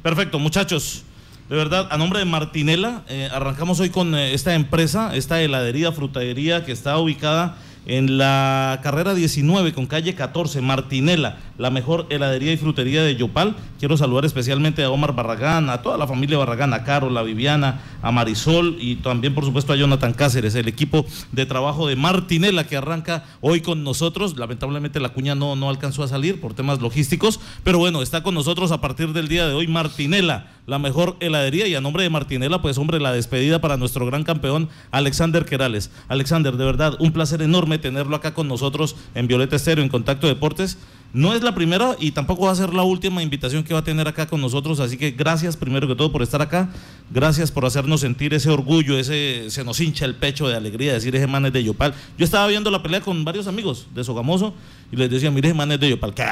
Perfecto, 0.02 0.40
muchachos. 0.40 1.04
De 1.48 1.56
verdad, 1.56 1.88
a 1.92 1.98
nombre 1.98 2.20
de 2.20 2.26
Martinela, 2.26 3.04
eh, 3.10 3.30
arrancamos 3.32 3.80
hoy 3.80 3.90
con 3.90 4.16
eh, 4.16 4.34
esta 4.34 4.56
empresa, 4.56 5.16
esta 5.16 5.42
heladería, 5.42 5.92
frutadería 5.92 6.64
que 6.64 6.72
está 6.72 6.98
ubicada 6.98 7.58
en 7.86 8.18
la 8.18 8.80
carrera 8.84 9.14
19 9.14 9.74
con 9.74 9.88
calle 9.88 10.16
14, 10.16 10.62
Martinela, 10.62 11.38
la 11.60 11.70
mejor 11.70 12.08
heladería 12.10 12.54
y 12.54 12.58
frutería 12.58 13.04
de 13.04 13.16
Yopal. 13.16 13.56
Quiero 13.78 13.98
saludar 13.98 14.26
especialmente 14.26 14.82
a 14.84 14.90
Omar 14.90 15.14
Barragán, 15.14 15.70
a 15.70 15.82
toda 15.84 15.98
la 15.98 16.08
familia 16.08 16.38
Barragán, 16.38 16.74
a 16.74 16.84
Carol, 16.84 17.16
a 17.18 17.22
Viviana, 17.22 17.82
a 18.02 18.12
Marisol 18.12 18.78
y 18.80 18.96
también 18.96 19.36
por 19.36 19.46
supuesto 19.46 19.74
a 19.74 19.76
Jonathan 19.76 20.14
Cáceres, 20.14 20.56
el 20.56 20.68
equipo 20.68 21.06
de 21.34 21.46
trabajo 21.46 21.88
de 21.88 21.98
Martinela 21.98 22.64
que 22.64 22.78
arranca 22.78 23.26
hoy 23.42 23.62
con 23.62 23.84
nosotros. 23.84 24.38
Lamentablemente 24.38 25.00
la 25.00 25.10
cuña 25.10 25.36
no, 25.36 25.56
no 25.56 25.70
alcanzó 25.70 26.02
a 26.02 26.08
salir 26.08 26.40
por 26.40 26.54
temas 26.54 26.80
logísticos, 26.80 27.40
pero 27.64 27.78
bueno, 27.78 28.02
está 28.02 28.24
con 28.24 28.34
nosotros 28.34 28.72
a 28.72 28.80
partir 28.80 29.12
del 29.12 29.28
día 29.28 29.46
de 29.48 29.54
hoy 29.54 29.68
Martinela, 29.68 30.48
la 30.66 30.80
mejor 30.80 31.18
heladería 31.20 31.68
y 31.68 31.76
a 31.76 31.82
nombre 31.82 32.04
de 32.04 32.10
Martinela, 32.10 32.62
pues 32.62 32.78
hombre, 32.78 33.00
la 33.00 33.12
despedida 33.12 33.60
para 33.60 33.76
nuestro 33.76 34.06
gran 34.06 34.24
campeón 34.24 34.70
Alexander 34.92 35.44
Querales. 35.44 35.92
Alexander, 36.08 36.56
de 36.56 36.64
verdad, 36.64 36.96
un 37.00 37.12
placer 37.12 37.42
enorme 37.42 37.80
tenerlo 37.80 38.16
acá 38.16 38.34
con 38.34 38.48
nosotros 38.48 38.96
en 39.16 39.28
Violeta 39.28 39.56
Estéreo, 39.56 39.84
en 39.84 39.90
Contacto 39.90 40.28
Deportes. 40.28 40.78
No 41.12 41.34
es 41.34 41.42
la 41.42 41.56
primera 41.56 41.96
y 42.00 42.12
tampoco 42.12 42.46
va 42.46 42.52
a 42.52 42.56
ser 42.56 42.72
la 42.72 42.84
última 42.84 43.24
invitación 43.24 43.64
que 43.64 43.74
va 43.74 43.80
a 43.80 43.84
tener 43.84 44.08
acá 44.08 44.28
con 44.28 44.40
nosotros, 44.42 44.80
así 44.80 44.96
que 44.96 45.10
gracias 45.10 45.58
primero 45.58 45.88
que 45.88 45.96
todo 45.96 46.12
por 46.12 46.22
estar 46.22 46.40
acá, 46.40 46.70
gracias 47.10 47.52
por 47.52 47.66
hacernos 47.66 48.02
sentir 48.02 48.32
ese 48.36 48.52
orgullo, 48.52 48.96
ese 48.96 49.50
se 49.50 49.64
nos 49.64 49.80
hincha 49.80 50.06
el 50.06 50.14
pecho 50.14 50.48
de 50.48 50.56
alegría 50.56 50.94
decir 50.94 51.16
ese 51.16 51.26
man 51.26 51.48
es 51.48 51.54
de 51.54 51.64
Yopal. 51.64 51.96
Yo 52.16 52.26
estaba 52.26 52.46
viendo 52.46 52.70
la 52.70 52.84
pelea 52.84 53.02
con 53.02 53.26
varios 53.26 53.48
amigos 53.48 53.88
de 53.96 54.04
Sogamoso 54.04 54.54
y 54.92 54.98
les 54.98 55.10
decía, 55.10 55.32
mire 55.32 55.48
ese 55.48 55.58
man 55.58 55.72
es 55.72 55.80
de 55.80 55.90
Yopal, 55.90 56.14
¿qué? 56.14 56.26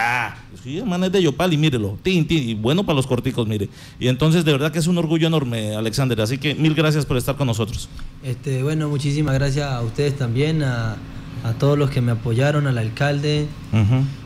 Sí, 0.64 0.78
ese 0.78 0.86
man 0.86 1.04
es 1.04 1.12
de 1.12 1.24
Yopal 1.24 1.52
y 1.54 1.58
mírelo, 1.58 1.98
tin, 2.04 2.28
tin, 2.28 2.48
y 2.48 2.54
bueno 2.54 2.86
para 2.86 2.98
los 2.98 3.08
corticos, 3.08 3.48
mire. 3.48 3.70
Y 4.00 4.10
entonces 4.10 4.46
de 4.46 4.52
verdad 4.52 4.72
que 4.72 4.78
es 4.78 4.86
un 4.86 5.00
orgullo 5.00 5.26
enorme, 5.26 5.76
Alexander, 5.76 6.22
así 6.22 6.38
que 6.38 6.54
mil 6.54 6.76
gracias 6.76 7.04
por 7.04 7.18
estar 7.18 7.36
con 7.36 7.48
nosotros. 7.48 7.90
Este, 8.24 8.62
bueno, 8.62 8.90
muchísimas 8.90 9.34
gracias 9.34 9.72
a 9.72 9.82
ustedes 9.82 10.16
también, 10.16 10.62
a 10.62 10.98
a 11.44 11.54
todos 11.54 11.78
los 11.78 11.90
que 11.90 12.02
me 12.02 12.12
apoyaron, 12.12 12.68
al 12.68 12.78
alcalde 12.78 13.48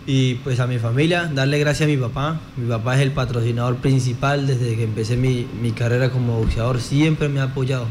y 0.08 0.36
pues 0.36 0.60
a 0.60 0.68
mi 0.68 0.80
familia, 0.80 1.30
darle 1.34 1.60
gracias 1.60 1.88
a 1.88 1.92
mi 1.92 1.98
papá. 1.98 2.40
Mi 2.58 2.68
papá 2.68 2.96
es 2.96 3.02
el 3.02 3.12
patrocinador 3.12 3.78
principal 3.78 4.48
desde 4.48 4.76
que 4.76 4.84
empecé 4.84 5.18
mi, 5.18 5.72
carrera 5.72 6.10
como 6.10 6.40
boxeador, 6.40 6.82
siempre 6.82 7.30
me 7.30 7.40
ha 7.40 7.44
apoyado. 7.44 7.86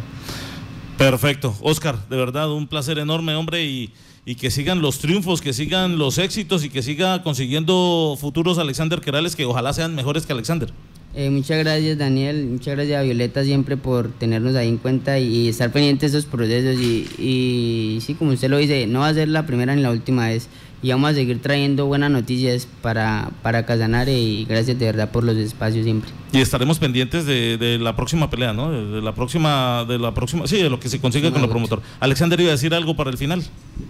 Perfecto, 0.99 1.57
Oscar, 1.63 1.97
de 2.09 2.17
verdad 2.17 2.53
un 2.53 2.67
placer 2.67 2.99
enorme, 2.99 3.35
hombre, 3.35 3.65
y, 3.65 3.93
y 4.27 4.35
que 4.35 4.51
sigan 4.51 4.83
los 4.83 4.99
triunfos, 4.99 5.41
que 5.41 5.53
sigan 5.53 5.99
los 5.99 6.19
éxitos 6.19 6.65
y 6.65 6.71
que 6.71 6.83
siga 6.83 7.23
consiguiendo 7.23 8.17
futuros 8.21 8.59
Alexander 8.59 9.01
Querales 9.01 9.35
que 9.35 9.47
ojalá 9.47 9.73
sean 9.73 9.95
mejores 9.95 10.27
que 10.27 10.33
Alexander. 10.33 10.71
Eh, 11.13 11.29
muchas 11.29 11.59
gracias 11.59 11.99
Daniel, 11.99 12.47
muchas 12.47 12.77
gracias 12.77 13.01
a 13.01 13.03
Violeta 13.03 13.43
siempre 13.43 13.77
por 13.77 14.13
tenernos 14.13 14.55
ahí 14.55 14.69
en 14.69 14.77
cuenta 14.77 15.19
y, 15.19 15.49
estar 15.49 15.73
pendientes 15.73 16.13
de 16.13 16.19
esos 16.19 16.31
procesos. 16.31 16.81
Y, 16.81 17.09
y, 17.19 18.01
sí, 18.01 18.15
como 18.15 18.31
usted 18.31 18.49
lo 18.49 18.59
dice, 18.59 18.87
no 18.87 19.01
va 19.01 19.09
a 19.09 19.15
ser 19.15 19.29
la 19.29 19.45
primera 19.45 19.75
ni 19.75 19.83
la 19.83 19.91
última 19.91 20.29
vez 20.29 20.49
y 20.83 20.91
vamos 20.91 21.11
a 21.11 21.15
seguir 21.15 21.43
trayendo 21.43 21.87
buenas 21.87 22.11
noticias 22.11 22.67
para, 22.81 23.31
para 23.43 23.67
Casanare 23.67 24.19
y 24.19 24.45
gracias 24.47 24.79
de 24.79 24.87
verdad 24.87 25.11
por 25.11 25.25
los 25.25 25.37
espacios 25.37 25.85
siempre. 25.85 26.11
Y 26.33 26.39
estaremos 26.39 26.79
pendientes 26.79 27.27
de, 27.27 27.79
la 27.81 27.97
próxima 27.97 28.31
pelea, 28.31 28.53
¿no? 28.53 28.71
De, 28.71 29.03
la 29.03 29.15
próxima, 29.15 29.85
de 29.87 29.99
la 29.99 30.15
próxima, 30.15 30.47
sí, 30.47 30.63
de 30.63 30.71
lo 30.71 30.81
que 30.81 30.89
se 30.89 31.01
consigue 31.01 31.31
con 31.33 31.43
el 31.43 31.49
promotor. 31.49 31.83
Alexander 31.99 32.41
iba 32.41 32.51
a 32.51 32.53
decir 32.53 32.73
algo 32.73 32.97
para 32.97 33.11
el 33.11 33.19
final. 33.19 33.43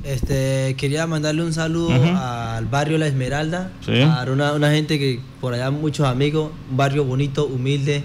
Este, 0.05 0.75
quería 0.77 1.07
mandarle 1.07 1.45
un 1.45 1.53
saludo 1.53 1.93
al 1.93 2.67
barrio 2.67 2.99
La 2.99 3.07
Esmeralda, 3.07 3.71
a 3.87 4.25
una, 4.31 4.53
una 4.53 4.71
gente 4.71 4.99
que 4.99 5.21
por 5.41 5.55
allá 5.55 5.71
muchos 5.71 6.07
amigos, 6.07 6.51
un 6.71 6.77
barrio 6.77 7.05
bonito, 7.05 7.47
humilde, 7.47 8.03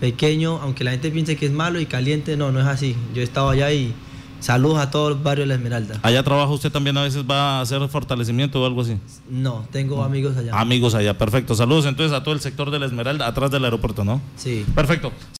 pequeño, 0.00 0.58
aunque 0.62 0.84
la 0.84 0.92
gente 0.92 1.10
piense 1.10 1.36
que 1.36 1.46
es 1.46 1.52
malo 1.52 1.80
y 1.80 1.86
caliente, 1.86 2.36
no, 2.36 2.52
no 2.52 2.60
es 2.60 2.66
así. 2.66 2.94
Yo 3.14 3.20
he 3.20 3.24
estado 3.24 3.50
allá 3.50 3.72
y 3.72 3.94
Saludos 4.40 4.78
a 4.78 4.90
todo 4.90 5.08
el 5.08 5.14
barrio 5.16 5.42
de 5.42 5.48
La 5.48 5.54
Esmeralda. 5.54 5.98
¿Allá 6.02 6.22
trabaja 6.22 6.50
usted 6.52 6.70
también 6.70 6.96
a 6.96 7.02
veces 7.02 7.24
va 7.28 7.58
a 7.58 7.60
hacer 7.60 7.86
fortalecimiento 7.88 8.62
o 8.62 8.66
algo 8.66 8.82
así? 8.82 8.98
No, 9.28 9.66
tengo 9.72 10.02
amigos 10.02 10.36
allá. 10.36 10.58
Amigos 10.58 10.94
allá, 10.94 11.16
perfecto. 11.18 11.54
Saludos 11.54 11.86
entonces 11.86 12.16
a 12.16 12.22
todo 12.22 12.34
el 12.34 12.40
sector 12.40 12.70
de 12.70 12.78
La 12.78 12.86
Esmeralda, 12.86 13.26
atrás 13.26 13.50
del 13.50 13.64
aeropuerto, 13.64 14.04
¿no? 14.04 14.20
Sí. 14.36 14.64
Perfecto. 14.74 15.12